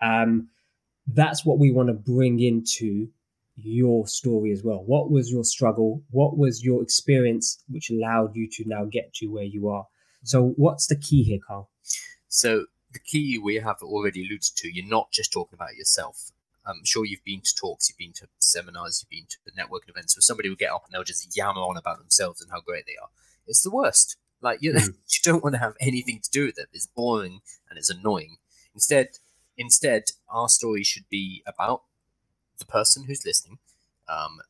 [0.02, 0.48] Um,
[1.07, 3.09] that's what we want to bring into
[3.57, 4.82] your story as well.
[4.84, 6.02] What was your struggle?
[6.11, 9.86] What was your experience which allowed you to now get to where you are?
[10.22, 11.70] So, what's the key here, Carl?
[12.28, 16.32] So, the key we have already alluded to, you're not just talking about yourself.
[16.66, 20.16] I'm sure you've been to talks, you've been to seminars, you've been to networking events
[20.16, 22.84] where somebody will get up and they'll just yammer on about themselves and how great
[22.86, 23.08] they are.
[23.46, 24.16] It's the worst.
[24.40, 24.86] Like you, mm.
[24.86, 26.68] you don't want to have anything to do with it.
[26.72, 27.40] It's boring
[27.70, 28.38] and it's annoying.
[28.74, 29.18] Instead,
[29.56, 31.82] instead, our story should be about
[32.58, 33.58] the person who's listening.
[34.08, 34.40] Um,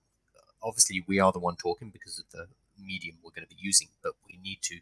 [0.62, 2.46] obviously, we are the one talking because of the
[2.82, 4.80] medium we're going to be using, but we need to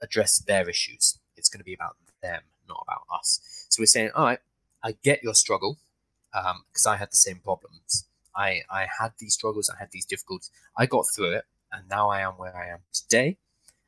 [0.00, 1.18] address their issues.
[1.36, 3.66] It's going to be about them, not about us.
[3.68, 4.38] So we're saying, all right,
[4.82, 5.78] I get your struggle
[6.34, 8.06] because um, I had the same problems.
[8.36, 10.50] I, I had these struggles, I had these difficulties.
[10.76, 13.38] I got through it, and now I am where I am today,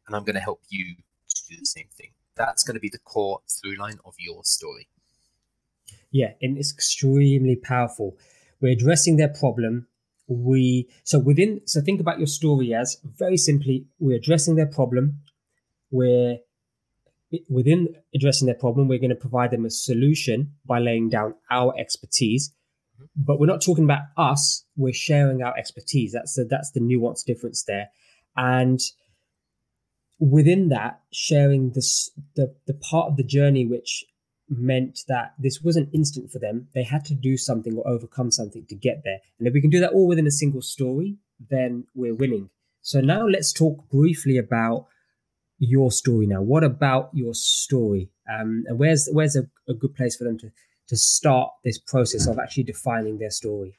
[0.07, 0.97] and I'm going to help you
[1.29, 2.11] to do the same thing.
[2.37, 4.89] That's going to be the core through line of your story.
[6.11, 8.17] Yeah, and it's extremely powerful.
[8.61, 9.89] We're addressing their problem.
[10.29, 15.21] We so within so think about your story as very simply, we're addressing their problem.
[15.91, 16.39] We're
[17.49, 21.75] within addressing their problem, we're going to provide them a solution by laying down our
[21.79, 22.53] expertise.
[22.97, 23.05] Mm-hmm.
[23.17, 24.65] But we're not talking about us.
[24.77, 26.13] We're sharing our expertise.
[26.13, 27.89] That's the that's the nuance difference there,
[28.37, 28.81] and
[30.19, 34.05] within that, sharing this the the part of the journey which
[34.49, 36.69] meant that this wasn't instant for them.
[36.75, 39.19] They had to do something or overcome something to get there.
[39.39, 41.17] And if we can do that all within a single story,
[41.51, 42.51] then we're winning.
[42.81, 44.87] So now let's talk briefly about
[45.59, 46.43] your story now.
[46.43, 48.11] What about your story?
[48.29, 50.51] Um, and where's where's a, a good place for them to
[50.89, 53.79] to start this process of actually defining their story?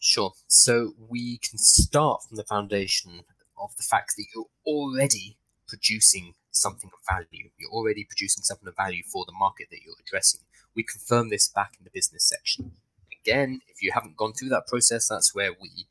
[0.00, 0.32] Sure.
[0.46, 3.22] So we can start from the foundation
[3.60, 7.50] of the fact that you're already producing something of value.
[7.58, 10.40] You're already producing something of value for the market that you're addressing.
[10.74, 12.72] We confirm this back in the business section.
[13.22, 15.86] Again, if you haven't gone through that process, that's where we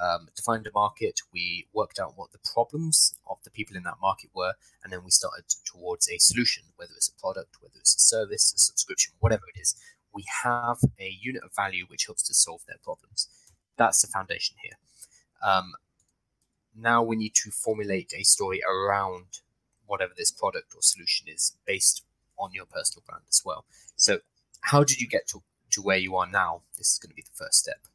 [0.00, 4.00] um, defined a market, we worked out what the problems of the people in that
[4.00, 7.94] market were, and then we started towards a solution, whether it's a product, whether it's
[7.94, 9.74] a service, a subscription, whatever it is.
[10.12, 13.28] We have a unit of value which helps to solve their problems.
[13.76, 14.78] That's the foundation here.
[15.46, 15.72] Um,
[16.74, 19.40] now we need to formulate a story around
[19.86, 22.04] whatever this product or solution is based
[22.38, 23.66] on your personal brand as well.
[23.96, 24.20] So,
[24.62, 25.42] how did you get to,
[25.72, 26.62] to where you are now?
[26.78, 27.86] This is going to be the first step.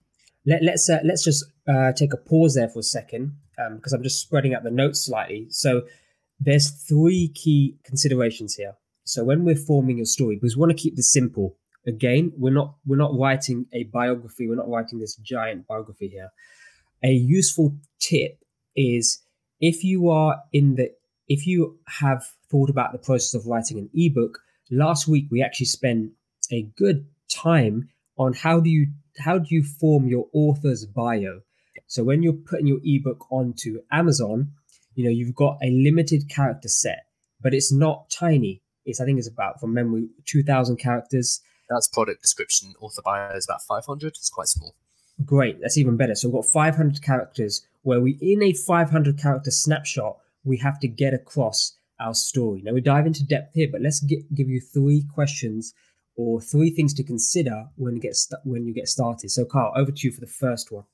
[0.45, 3.35] Let, let's uh, let's just uh, take a pause there for a second
[3.75, 5.47] because um, I'm just spreading out the notes slightly.
[5.49, 5.83] So
[6.39, 8.75] there's three key considerations here.
[9.05, 11.57] So when we're forming your story, because we want to keep this simple.
[11.87, 14.47] Again, we're not we're not writing a biography.
[14.47, 16.31] We're not writing this giant biography here.
[17.03, 18.39] A useful tip
[18.75, 19.21] is
[19.59, 20.91] if you are in the
[21.27, 24.39] if you have thought about the process of writing an ebook.
[24.71, 26.11] Last week we actually spent
[26.51, 28.88] a good time on how do you
[29.20, 31.41] how do you form your author's bio.
[31.88, 34.51] So when you're putting your ebook onto Amazon,
[34.95, 37.05] you know you've got a limited character set,
[37.41, 38.61] but it's not tiny.
[38.86, 41.41] It's I think it's about from memory two thousand characters.
[41.70, 42.74] That's product description.
[42.80, 44.09] Author bio is about five hundred.
[44.09, 44.76] It's quite small.
[45.24, 46.16] Great, that's even better.
[46.16, 50.57] So we've got five hundred characters where we in a five hundred character snapshot we
[50.57, 52.61] have to get across our story.
[52.61, 55.74] Now we dive into depth here, but let's get, give you three questions
[56.16, 59.30] or three things to consider when you get st- when you get started.
[59.30, 60.86] So, Carl, over to you for the first one.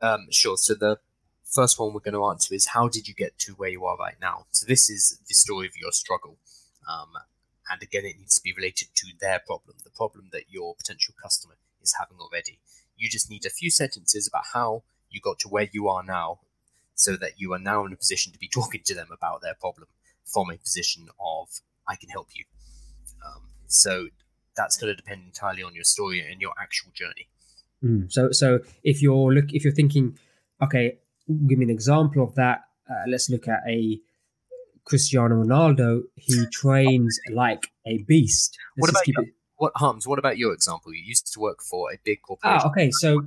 [0.00, 0.56] Um, sure.
[0.56, 0.98] So the
[1.44, 3.96] first one we're going to answer is how did you get to where you are
[3.96, 4.46] right now?
[4.50, 6.38] So this is the story of your struggle,
[6.88, 7.10] um,
[7.70, 11.14] and again, it needs to be related to their problem, the problem that your potential
[11.22, 12.58] customer is having already.
[12.96, 16.40] You just need a few sentences about how you got to where you are now
[16.94, 19.54] so that you are now in a position to be talking to them about their
[19.54, 19.88] problem
[20.24, 21.48] from a position of
[21.88, 22.44] I can help you.
[23.24, 23.42] Um,
[23.74, 24.08] so
[24.56, 27.28] that's going to depend entirely on your story and your actual journey.
[27.82, 28.10] Mm.
[28.10, 30.18] So, so if you're look, if you're thinking,
[30.62, 30.98] okay,
[31.46, 32.62] give me an example of that.
[32.88, 33.98] Uh, let's look at a
[34.84, 36.02] Cristiano Ronaldo.
[36.16, 38.58] He trains like a beast.
[38.76, 39.24] Let's what about your,
[39.56, 40.06] what harms?
[40.06, 40.92] What about your example?
[40.92, 42.60] You used to work for a big corporation.
[42.64, 42.90] Ah, okay.
[42.90, 43.26] So,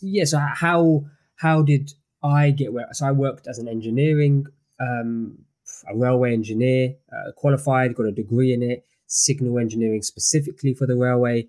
[0.00, 0.24] yeah.
[0.24, 1.04] So how
[1.36, 1.92] how did
[2.22, 2.88] I get where?
[2.92, 4.46] So I worked as an engineering,
[4.78, 5.38] um,
[5.88, 10.96] a railway engineer, uh, qualified, got a degree in it, signal engineering specifically for the
[10.96, 11.48] railway.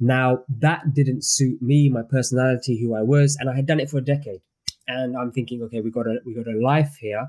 [0.00, 3.90] Now that didn't suit me, my personality, who I was, and I had done it
[3.90, 4.40] for a decade.
[4.88, 7.28] And I'm thinking, okay, we got a we got a life here,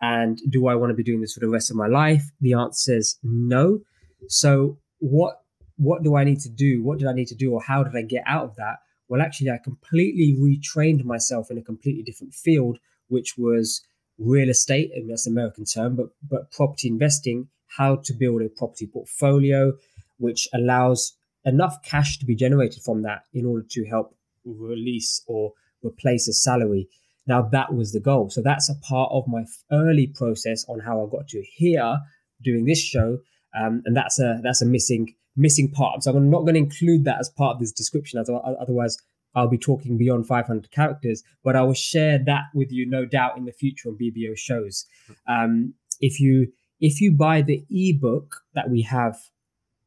[0.00, 2.24] and do I want to be doing this for the rest of my life?
[2.40, 3.80] The answer is no.
[4.28, 5.42] So what
[5.76, 6.82] what do I need to do?
[6.82, 8.76] What did I need to do, or how did I get out of that?
[9.08, 12.78] Well, actually, I completely retrained myself in a completely different field,
[13.08, 13.82] which was
[14.18, 18.48] real estate, and that's an American term, but but property investing, how to build a
[18.48, 19.72] property portfolio,
[20.18, 25.52] which allows enough cash to be generated from that in order to help release or
[25.82, 26.88] replace a salary.
[27.26, 28.30] Now that was the goal.
[28.30, 31.98] So that's a part of my early process on how I got to here
[32.42, 33.18] doing this show,
[33.58, 36.02] um, and that's a that's a missing missing part.
[36.02, 38.22] So I'm not going to include that as part of this description,
[38.60, 38.98] otherwise
[39.34, 41.22] I'll be talking beyond 500 characters.
[41.42, 44.86] But I will share that with you, no doubt, in the future on BBO shows.
[45.26, 49.16] Um, if you if you buy the ebook that we have,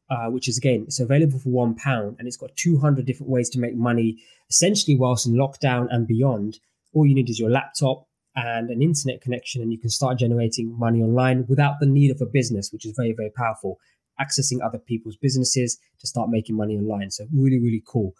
[0.09, 3.49] uh, which is again it's available for one pound, and it's got 200 different ways
[3.51, 4.17] to make money,
[4.49, 6.59] essentially whilst in lockdown and beyond.
[6.93, 10.77] All you need is your laptop and an internet connection, and you can start generating
[10.77, 13.79] money online without the need of a business, which is very very powerful
[14.19, 17.11] accessing other people's businesses to start making money online.
[17.11, 18.13] So really, really cool.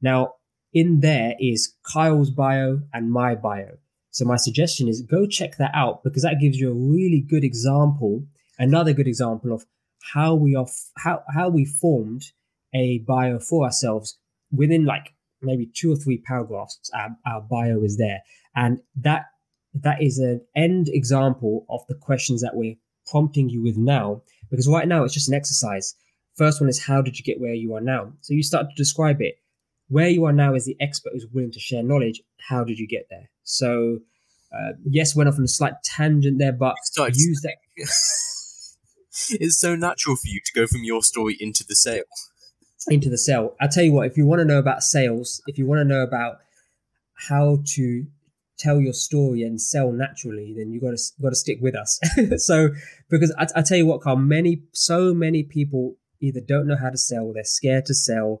[0.00, 0.34] Now,
[0.72, 3.78] in there is Kyle's bio and my bio.
[4.10, 7.44] So my suggestion is go check that out because that gives you a really good
[7.44, 8.24] example,
[8.58, 9.64] another good example of
[10.12, 10.66] how we are
[10.98, 12.24] how how we formed
[12.74, 14.18] a bio for ourselves
[14.50, 16.90] within like maybe two or three paragraphs.
[16.94, 18.20] Our, our bio is there,
[18.54, 19.26] and that
[19.74, 24.68] that is an end example of the questions that we're prompting you with now because
[24.68, 25.94] right now it's just an exercise.
[26.36, 28.12] First one is how did you get where you are now?
[28.20, 29.36] So you start to describe it.
[29.88, 32.22] Where you are now is the expert who's willing to share knowledge.
[32.48, 33.30] How did you get there?
[33.42, 33.98] So,
[34.52, 36.74] uh, yes, went off on a slight tangent there, but
[37.14, 37.56] use that.
[39.30, 42.04] it's so natural for you to go from your story into the sale.
[42.88, 43.54] Into the sale.
[43.60, 45.84] I'll tell you what, if you want to know about sales, if you want to
[45.84, 46.38] know about
[47.28, 48.06] how to
[48.58, 52.00] tell your story and sell naturally, then you got to got to stick with us.
[52.38, 52.70] so,
[53.10, 56.90] because I, I tell you what, Carl, many so many people either don't know how
[56.90, 58.40] to sell, they're scared to sell,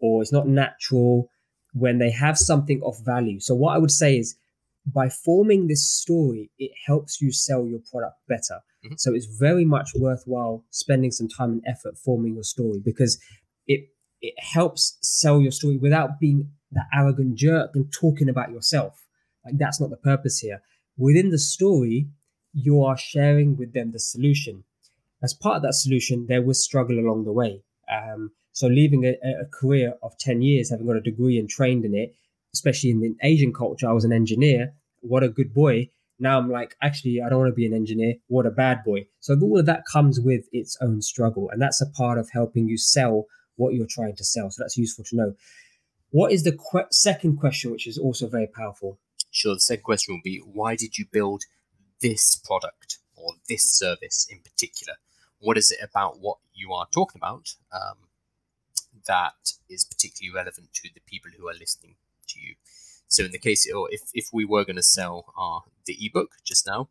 [0.00, 1.28] or it's not natural
[1.72, 3.40] when they have something of value.
[3.40, 4.36] So, what I would say is,
[4.86, 8.60] by forming this story, it helps you sell your product better.
[8.84, 8.94] Mm-hmm.
[8.98, 13.20] So, it's very much worthwhile spending some time and effort forming your story because
[13.66, 13.88] it
[14.20, 19.06] it helps sell your story without being that arrogant jerk and talking about yourself
[19.44, 20.62] like that's not the purpose here.
[20.96, 22.08] Within the story,
[22.52, 24.64] you are sharing with them the solution.
[25.22, 27.62] As part of that solution, there was struggle along the way.
[27.90, 31.84] Um, so leaving a, a, career of 10 years, having got a degree and trained
[31.84, 32.14] in it,
[32.52, 34.74] especially in the Asian culture, I was an engineer.
[35.00, 35.90] What a good boy.
[36.18, 38.14] Now I'm like, actually, I don't want to be an engineer.
[38.26, 39.06] What a bad boy.
[39.20, 41.48] So all of that comes with its own struggle.
[41.50, 43.26] And that's a part of helping you sell
[43.56, 44.50] what you're trying to sell.
[44.50, 45.34] So that's useful to know.
[46.10, 48.98] What is the que- second question, which is also very powerful?
[49.30, 49.54] Sure.
[49.54, 51.44] The second question will be why did you build
[52.00, 54.94] this product or this service in particular?
[55.38, 57.96] What is it about what you are talking about um,
[59.06, 61.96] that is particularly relevant to the people who are listening
[62.28, 62.54] to you?
[63.08, 66.36] So, in the case, or if, if we were going to sell our the ebook
[66.44, 66.88] just now,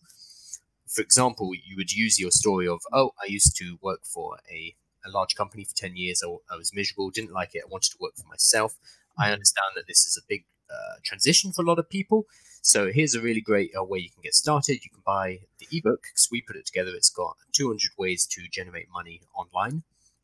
[0.87, 4.75] for example, you would use your story of, oh, I used to work for a
[5.05, 6.23] a large company for 10 years.
[6.23, 7.63] I, I was miserable, didn't like it.
[7.65, 8.75] I wanted to work for myself.
[9.17, 9.33] I mm-hmm.
[9.33, 12.25] understand that this is a big uh, transition for a lot of people.
[12.61, 14.83] So here's a really great uh, way you can get started.
[14.83, 16.91] You can buy the ebook because we put it together.
[16.93, 19.83] It's got 200 ways to generate money online,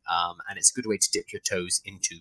[0.10, 2.18] um, and it's a good way to dip your toes into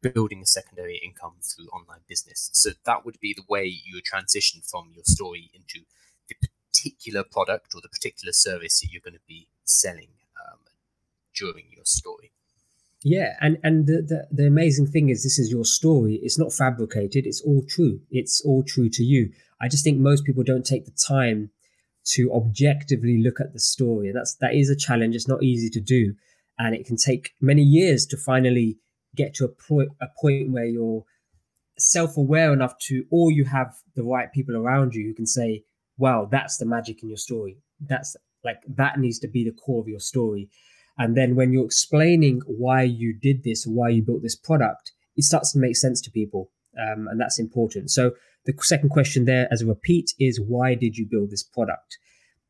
[0.00, 2.50] building a secondary income through online business.
[2.52, 5.86] So that would be the way you transition from your story into
[6.28, 10.10] the particular product or the particular service that you're going to be selling
[10.40, 10.58] um,
[11.34, 12.32] during your story.
[13.04, 16.14] Yeah, and and the, the, the amazing thing is this is your story.
[16.14, 17.26] It's not fabricated.
[17.26, 18.00] It's all true.
[18.10, 19.30] It's all true to you.
[19.60, 21.50] I just think most people don't take the time
[22.14, 24.10] to objectively look at the story.
[24.12, 25.14] That's that is a challenge.
[25.14, 26.14] It's not easy to do,
[26.58, 28.78] and it can take many years to finally
[29.14, 31.04] get to a point a point where you're
[31.78, 35.62] self-aware enough to or you have the right people around you who can say
[35.96, 37.58] wow that's the magic in your story.
[37.80, 40.48] That's like that needs to be the core of your story.
[40.98, 45.24] And then when you're explaining why you did this why you built this product it
[45.24, 46.50] starts to make sense to people
[46.80, 47.90] um, and that's important.
[47.90, 48.12] So
[48.46, 51.98] the second question there as a repeat is why did you build this product?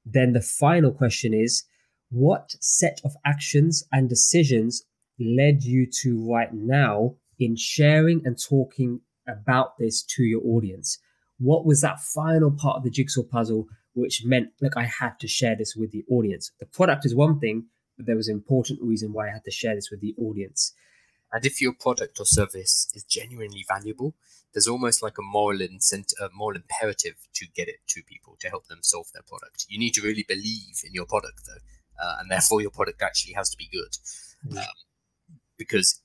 [0.05, 1.65] Then the final question is
[2.11, 4.85] what set of actions and decisions
[5.19, 10.99] led you to right now in sharing and talking about this to your audience?
[11.39, 15.29] What was that final part of the jigsaw puzzle which meant, look, I had to
[15.29, 16.51] share this with the audience?
[16.61, 19.51] The product is one thing, but there was an important reason why I had to
[19.51, 20.73] share this with the audience.
[21.33, 24.15] And if your product or service is genuinely valuable,
[24.55, 28.49] there's almost like a moral incent- a moral imperative to get it to people to
[28.49, 29.67] help them solve their product.
[29.69, 31.61] You need to really believe in your product, though,
[32.01, 33.97] uh, and therefore your product actually has to be good.
[34.47, 34.59] Mm-hmm.
[34.59, 34.65] Um,
[35.57, 36.01] because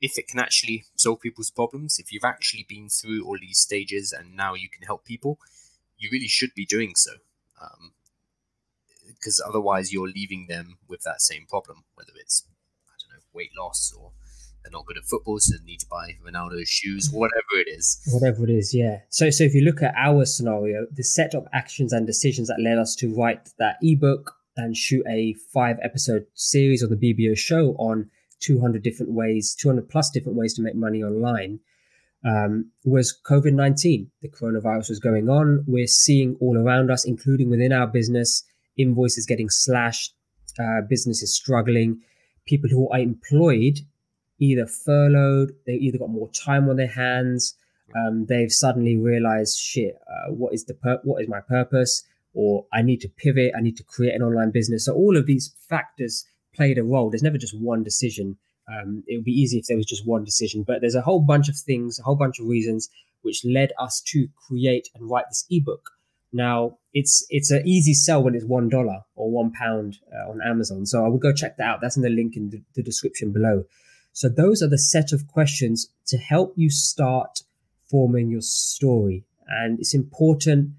[0.00, 4.12] if it can actually solve people's problems, if you've actually been through all these stages
[4.12, 5.38] and now you can help people,
[5.98, 7.12] you really should be doing so.
[7.60, 7.92] Um,
[9.06, 12.44] because otherwise, you're leaving them with that same problem, whether it's
[12.88, 14.10] I don't know weight loss or
[14.62, 18.00] they're not good at football, so they need to buy Ronaldo's shoes, whatever it is.
[18.12, 19.00] Whatever it is, yeah.
[19.10, 22.60] So, so if you look at our scenario, the set of actions and decisions that
[22.60, 27.36] led us to write that ebook and shoot a five episode series on the BBO
[27.36, 31.60] show on 200 different ways, 200 plus different ways to make money online,
[32.24, 34.10] um, was COVID 19.
[34.20, 35.64] The coronavirus was going on.
[35.66, 38.44] We're seeing all around us, including within our business,
[38.76, 40.14] invoices getting slashed,
[40.58, 42.00] uh, businesses struggling,
[42.46, 43.80] people who are employed
[44.42, 47.54] either furloughed, they either got more time on their hands,
[47.94, 52.02] um, they've suddenly realized, shit, uh, what is the pur- what is my purpose?
[52.34, 54.86] Or I need to pivot, I need to create an online business.
[54.86, 56.24] So all of these factors
[56.54, 57.10] played a role.
[57.10, 58.38] There's never just one decision.
[58.72, 61.20] Um, it would be easy if there was just one decision, but there's a whole
[61.20, 62.88] bunch of things, a whole bunch of reasons
[63.22, 65.90] which led us to create and write this ebook.
[66.32, 70.40] Now it's it's an easy sell when it's one dollar or one pound uh, on
[70.42, 70.86] Amazon.
[70.86, 71.80] So I would go check that out.
[71.80, 73.64] That's in the link in the, the description below.
[74.12, 77.40] So those are the set of questions to help you start
[77.90, 79.24] forming your story.
[79.48, 80.70] And it's important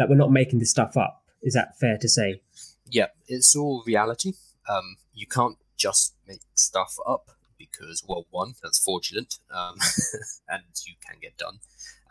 [0.00, 1.22] that we're not making this stuff up.
[1.42, 2.42] Is that fair to say?
[2.90, 4.32] Yeah, it's all reality
[4.70, 9.76] um, you can't just make stuff up because, well, one, that's fraudulent, um,
[10.48, 11.58] and you can get done,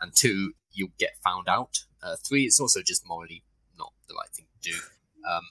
[0.00, 1.84] and two, you'll get found out.
[2.02, 3.42] Uh, three, it's also just morally
[3.78, 4.76] not the right thing to do.
[5.28, 5.42] Um,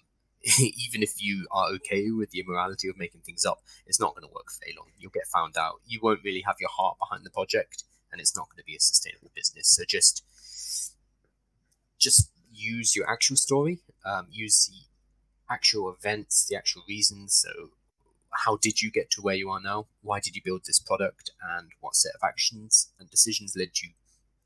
[0.60, 4.28] even if you are okay with the immorality of making things up, it's not going
[4.28, 4.88] to work for very long.
[4.98, 5.82] You'll get found out.
[5.86, 8.76] You won't really have your heart behind the project, and it's not going to be
[8.76, 9.76] a sustainable business.
[9.76, 10.24] So just,
[12.00, 13.80] just use your actual story.
[14.06, 17.34] Um, use the actual events, the actual reasons.
[17.34, 17.72] So,
[18.46, 19.88] how did you get to where you are now?
[20.02, 21.32] Why did you build this product?
[21.58, 23.90] And what set of actions and decisions led you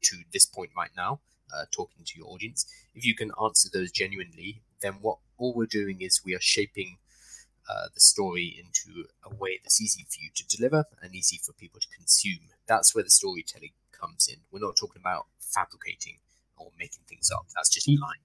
[0.04, 1.20] to this point right now,
[1.54, 2.66] uh, talking to your audience?
[2.96, 6.98] If you can answer those genuinely, then what all we're doing is we are shaping
[7.70, 11.54] uh, the story into a way that's easy for you to deliver and easy for
[11.54, 12.50] people to consume.
[12.68, 14.40] That's where the storytelling comes in.
[14.52, 16.18] We're not talking about fabricating
[16.58, 17.46] or making things up.
[17.56, 18.20] That's just blind.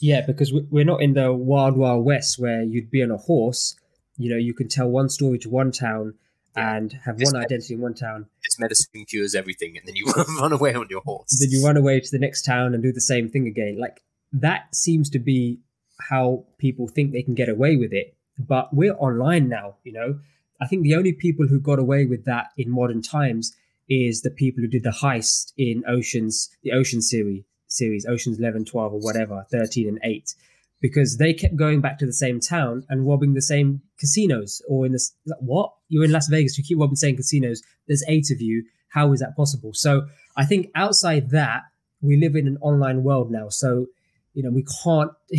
[0.00, 3.76] Yeah, because we're not in the wild, wild west where you'd be on a horse.
[4.16, 6.14] You know, you can tell one story to one town
[6.56, 6.76] yeah.
[6.76, 8.26] and have this one identity in one town.
[8.42, 10.06] This medicine cures everything, and then you
[10.40, 11.38] run away on your horse.
[11.38, 13.78] Then you run away to the next town and do the same thing again.
[13.78, 14.02] Like
[14.32, 15.60] that seems to be
[16.08, 18.16] how people think they can get away with it.
[18.38, 20.18] But we're online now, you know.
[20.62, 23.54] I think the only people who got away with that in modern times
[23.88, 27.42] is the people who did the heist in Oceans, the Ocean series,
[27.72, 30.34] series, Oceans 11, 12, or whatever, 13 and 8,
[30.80, 34.62] because they kept going back to the same town and robbing the same casinos.
[34.68, 35.72] Or in this, what?
[35.88, 37.62] You're in Las Vegas, you keep robbing the same casinos.
[37.86, 38.64] There's eight of you.
[38.88, 39.72] How is that possible?
[39.72, 40.06] So
[40.36, 41.62] I think outside that,
[42.02, 43.48] we live in an online world now.
[43.48, 43.86] So,
[44.34, 45.12] you know, we can't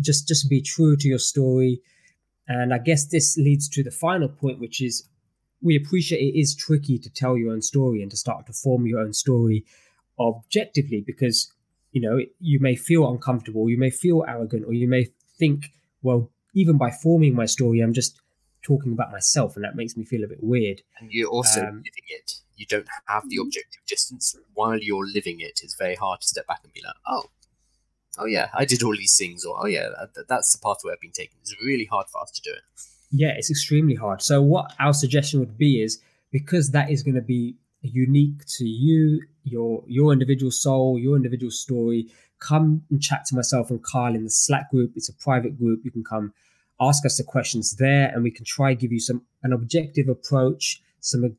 [0.00, 1.80] just just be true to your story.
[2.46, 5.08] And I guess this leads to the final point, which is
[5.62, 8.86] we appreciate it is tricky to tell your own story and to start to form
[8.86, 9.64] your own story
[10.20, 11.52] objectively because
[11.94, 15.04] you know you may feel uncomfortable you may feel arrogant or you may
[15.40, 15.58] think
[16.06, 16.20] well
[16.62, 18.12] even by forming my story i'm just
[18.70, 21.76] talking about myself and that makes me feel a bit weird And you're also Um,
[21.88, 22.28] living it.
[22.60, 24.26] You don't have the objective distance.
[24.58, 27.24] While you're living it, it's very hard to step back and be like, oh,
[28.20, 31.00] oh yeah, I did all these things, or oh yeah, that, that's the pathway I've
[31.06, 31.36] been taking.
[31.42, 32.64] It's really hard for us to do it.
[33.22, 35.92] yeah it's extremely hard so what our suggestion would be is
[36.38, 37.42] because that is going to be
[37.86, 42.06] unique to you your your individual soul your individual story.
[42.38, 44.92] Come and chat to myself and carl in the slack group.
[44.96, 45.80] It's a private group.
[45.84, 46.32] You can come
[46.80, 50.82] ask us the questions there and we can try give you some an objective approach
[51.00, 51.36] some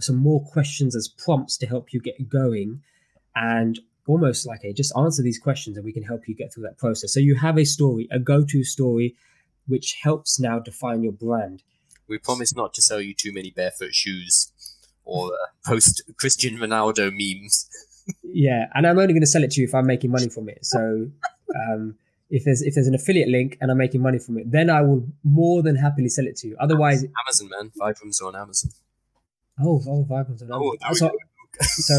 [0.00, 2.80] some more questions as prompts to help you get going
[3.34, 6.62] and almost like a just answer these questions and we can help you get through
[6.62, 7.12] that process.
[7.12, 9.16] So you have a story a go-to story
[9.66, 11.62] which helps now define your brand.
[12.06, 14.52] We promise not to sell you too many barefoot shoes
[15.08, 15.36] or uh,
[15.70, 17.68] post Cristiano Ronaldo memes.
[18.22, 20.48] yeah and i'm only going to sell it to you if i'm making money from
[20.48, 20.80] it so
[21.62, 21.94] um
[22.30, 24.80] if there's if there's an affiliate link and i'm making money from it then i
[24.80, 27.70] will more than happily sell it to you otherwise Amazon, man.
[27.80, 28.70] Vibrams are on Amazon.
[29.60, 30.98] oh oh vibrams are Oh, nice.
[31.00, 31.10] so,
[31.60, 31.96] so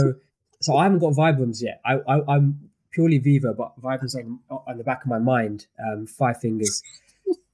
[0.61, 4.39] so i haven't got vibrams yet i, I i'm purely Vivo but vibrams on
[4.69, 6.81] on the back of my mind um five fingers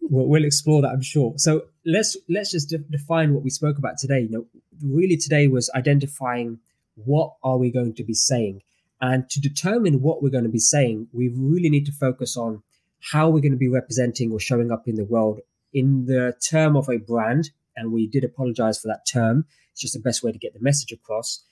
[0.01, 3.77] we'll, we'll explore that i'm sure so let's let's just de- define what we spoke
[3.77, 4.45] about today you know
[4.83, 6.59] really today was identifying
[6.95, 8.61] what are we going to be saying.
[9.01, 12.63] And to determine what we're going to be saying we really need to focus on
[13.11, 15.39] how we're going to be representing or showing up in the world
[15.73, 17.51] in the term of a brand.
[17.75, 19.45] And we did apologize for that term.
[19.71, 21.43] It's just the best way to get the message across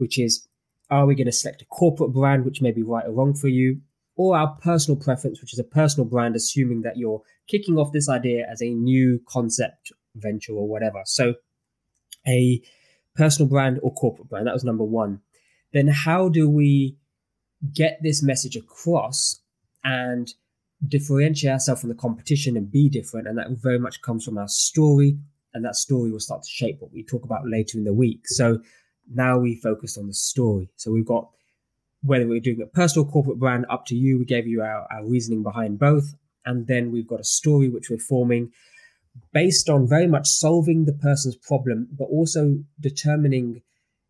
[0.00, 0.48] which is
[0.90, 3.48] are we going to select a corporate brand which may be right or wrong for
[3.48, 3.80] you
[4.16, 8.08] or our personal preference which is a personal brand assuming that you're kicking off this
[8.08, 11.02] idea as a new concept venture or whatever.
[11.04, 11.34] So
[12.26, 12.62] a
[13.14, 14.46] personal brand or corporate brand.
[14.46, 15.20] That was number one.
[15.72, 16.96] Then how do we
[17.74, 19.40] get this message across
[19.84, 20.32] and
[20.86, 23.28] differentiate ourselves from the competition and be different?
[23.28, 25.18] And that very much comes from our story
[25.52, 28.26] and that story will start to shape what we talk about later in the week.
[28.26, 28.60] So
[29.12, 30.70] now we focused on the story.
[30.76, 31.28] So we've got
[32.02, 34.18] whether we're doing a personal corporate brand up to you.
[34.18, 36.14] We gave you our, our reasoning behind both.
[36.46, 38.52] And then we've got a story which we're forming
[39.32, 43.62] based on very much solving the person's problem but also determining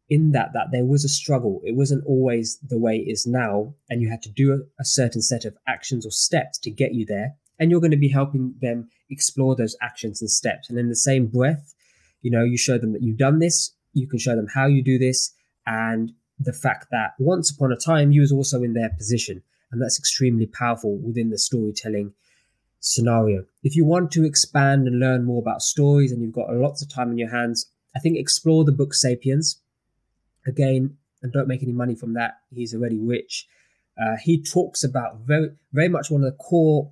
[0.08, 1.60] in that that there was a struggle.
[1.64, 4.84] It wasn't always the way it is now and you had to do a, a
[4.84, 8.08] certain set of actions or steps to get you there and you're going to be
[8.08, 10.68] helping them explore those actions and steps.
[10.68, 11.74] And in the same breath
[12.22, 14.82] you know you show them that you've done this you can show them how you
[14.82, 15.32] do this
[15.66, 19.80] and the fact that once upon a time you was also in their position and
[19.80, 22.12] that's extremely powerful within the storytelling
[22.80, 23.44] scenario.
[23.62, 26.92] If you want to expand and learn more about stories and you've got lots of
[26.92, 29.60] time in your hands i think explore the book sapiens.
[30.46, 32.38] Again and don't make any money from that.
[32.50, 33.46] He's already rich.
[34.00, 36.90] Uh, he talks about very very much one of the core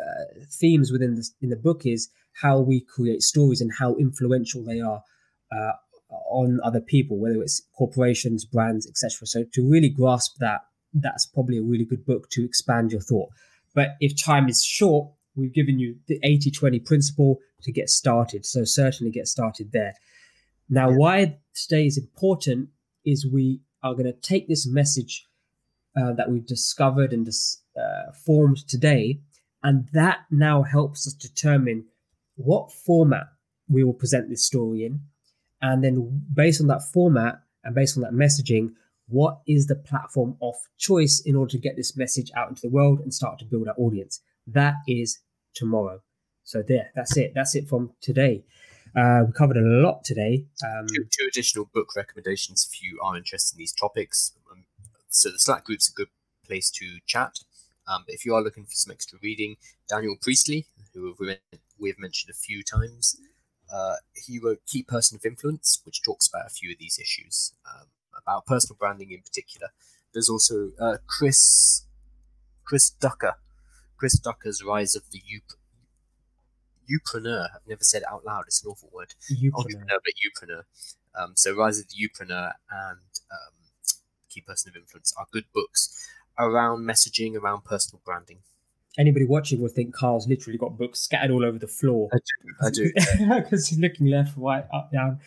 [0.00, 2.08] uh, themes within in the book is
[2.40, 5.02] how we create stories and how influential they are
[5.52, 5.72] uh,
[6.30, 10.62] on other people whether it's corporations brands etc so to really grasp that
[10.94, 13.28] that's probably a really good book to expand your thought
[13.74, 18.44] but if time is short we've given you the 80-20 principle to get started.
[18.44, 19.94] So certainly get started there.
[20.68, 22.68] Now, why today is important
[23.04, 25.26] is we are going to take this message
[25.96, 29.20] uh, that we've discovered and dis- uh, formed today,
[29.62, 31.86] and that now helps us determine
[32.36, 33.24] what format
[33.68, 35.00] we will present this story in.
[35.60, 38.74] And then, based on that format and based on that messaging,
[39.10, 42.70] what is the platform of choice in order to get this message out into the
[42.70, 44.20] world and start to build our audience?
[44.46, 45.18] That is
[45.54, 46.00] tomorrow.
[46.44, 47.32] So, there, that's it.
[47.34, 48.44] That's it from today.
[48.96, 50.46] Uh, we covered a lot today.
[50.64, 54.32] Um, Two, two additional book recommendations if you are interested in these topics.
[54.50, 54.64] Um,
[55.08, 56.08] so the Slack group's a good
[56.44, 57.38] place to chat.
[57.86, 59.56] Um, but if you are looking for some extra reading,
[59.88, 61.14] Daniel Priestley, who
[61.78, 63.16] we have mentioned a few times,
[63.72, 67.54] uh, he wrote Key Person of Influence, which talks about a few of these issues,
[67.66, 67.86] um,
[68.22, 69.68] about personal branding in particular.
[70.12, 71.84] There's also uh, Chris
[72.64, 73.34] Chris Ducker,
[73.96, 75.56] Chris Ducker's Rise of the Up-
[76.90, 77.48] Youpreneur.
[77.54, 78.44] I've never said it out loud.
[78.46, 79.14] It's an awful word.
[79.28, 80.62] you Entrepreneur, but Youpreneur.
[81.14, 82.98] Um, so Rise of the Youpreneur and
[83.30, 83.54] um,
[84.28, 88.38] Key Person of Influence are good books around messaging, around personal branding.
[88.98, 92.08] Anybody watching will think Carl's literally got books scattered all over the floor.
[92.60, 92.90] I do.
[92.92, 95.20] because he's looking left, right, up, down.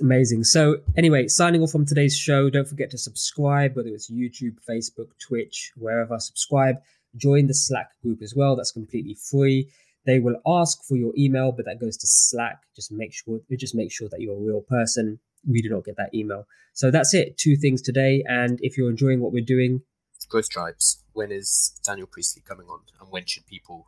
[0.00, 0.44] Amazing.
[0.44, 2.50] So, anyway, signing off from today's show.
[2.50, 6.18] Don't forget to subscribe, whether it's YouTube, Facebook, Twitch, wherever.
[6.18, 6.76] Subscribe.
[7.16, 8.56] Join the Slack group as well.
[8.56, 9.68] That's completely free.
[10.04, 12.62] They will ask for your email, but that goes to Slack.
[12.74, 15.20] Just make sure just make sure that you're a real person.
[15.48, 16.46] We do not get that email.
[16.72, 17.38] So that's it.
[17.38, 18.24] Two things today.
[18.26, 19.82] And if you're enjoying what we're doing,
[20.28, 21.02] Growth Tribes.
[21.12, 23.86] When is Daniel Priestley coming on, and when should people?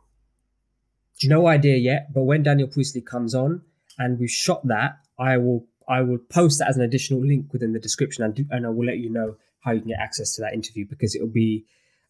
[1.23, 2.13] no idea yet.
[2.13, 3.63] But when Daniel Priestley comes on
[3.97, 7.73] and we've shot that, I will I will post that as an additional link within
[7.73, 10.35] the description, and, do, and I will let you know how you can get access
[10.35, 11.65] to that interview because it will be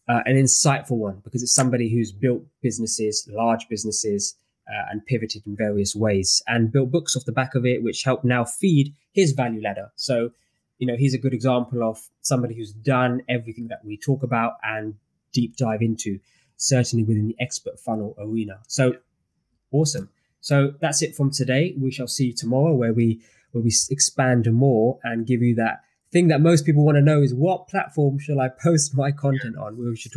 [0.07, 4.35] uh, an insightful one because it's somebody who's built businesses, large businesses,
[4.69, 8.03] uh, and pivoted in various ways and built books off the back of it, which
[8.03, 9.91] help now feed his value ladder.
[9.95, 10.31] So,
[10.77, 14.53] you know, he's a good example of somebody who's done everything that we talk about
[14.63, 14.95] and
[15.31, 16.19] deep dive into,
[16.57, 18.59] certainly within the expert funnel arena.
[18.67, 18.97] So,
[19.71, 20.09] awesome.
[20.41, 21.73] So that's it from today.
[21.77, 23.21] We shall see you tomorrow, where we
[23.51, 27.21] where we expand more and give you that thing that most people want to know
[27.21, 29.77] is what platform shall I post my content on?
[29.77, 30.15] We should talk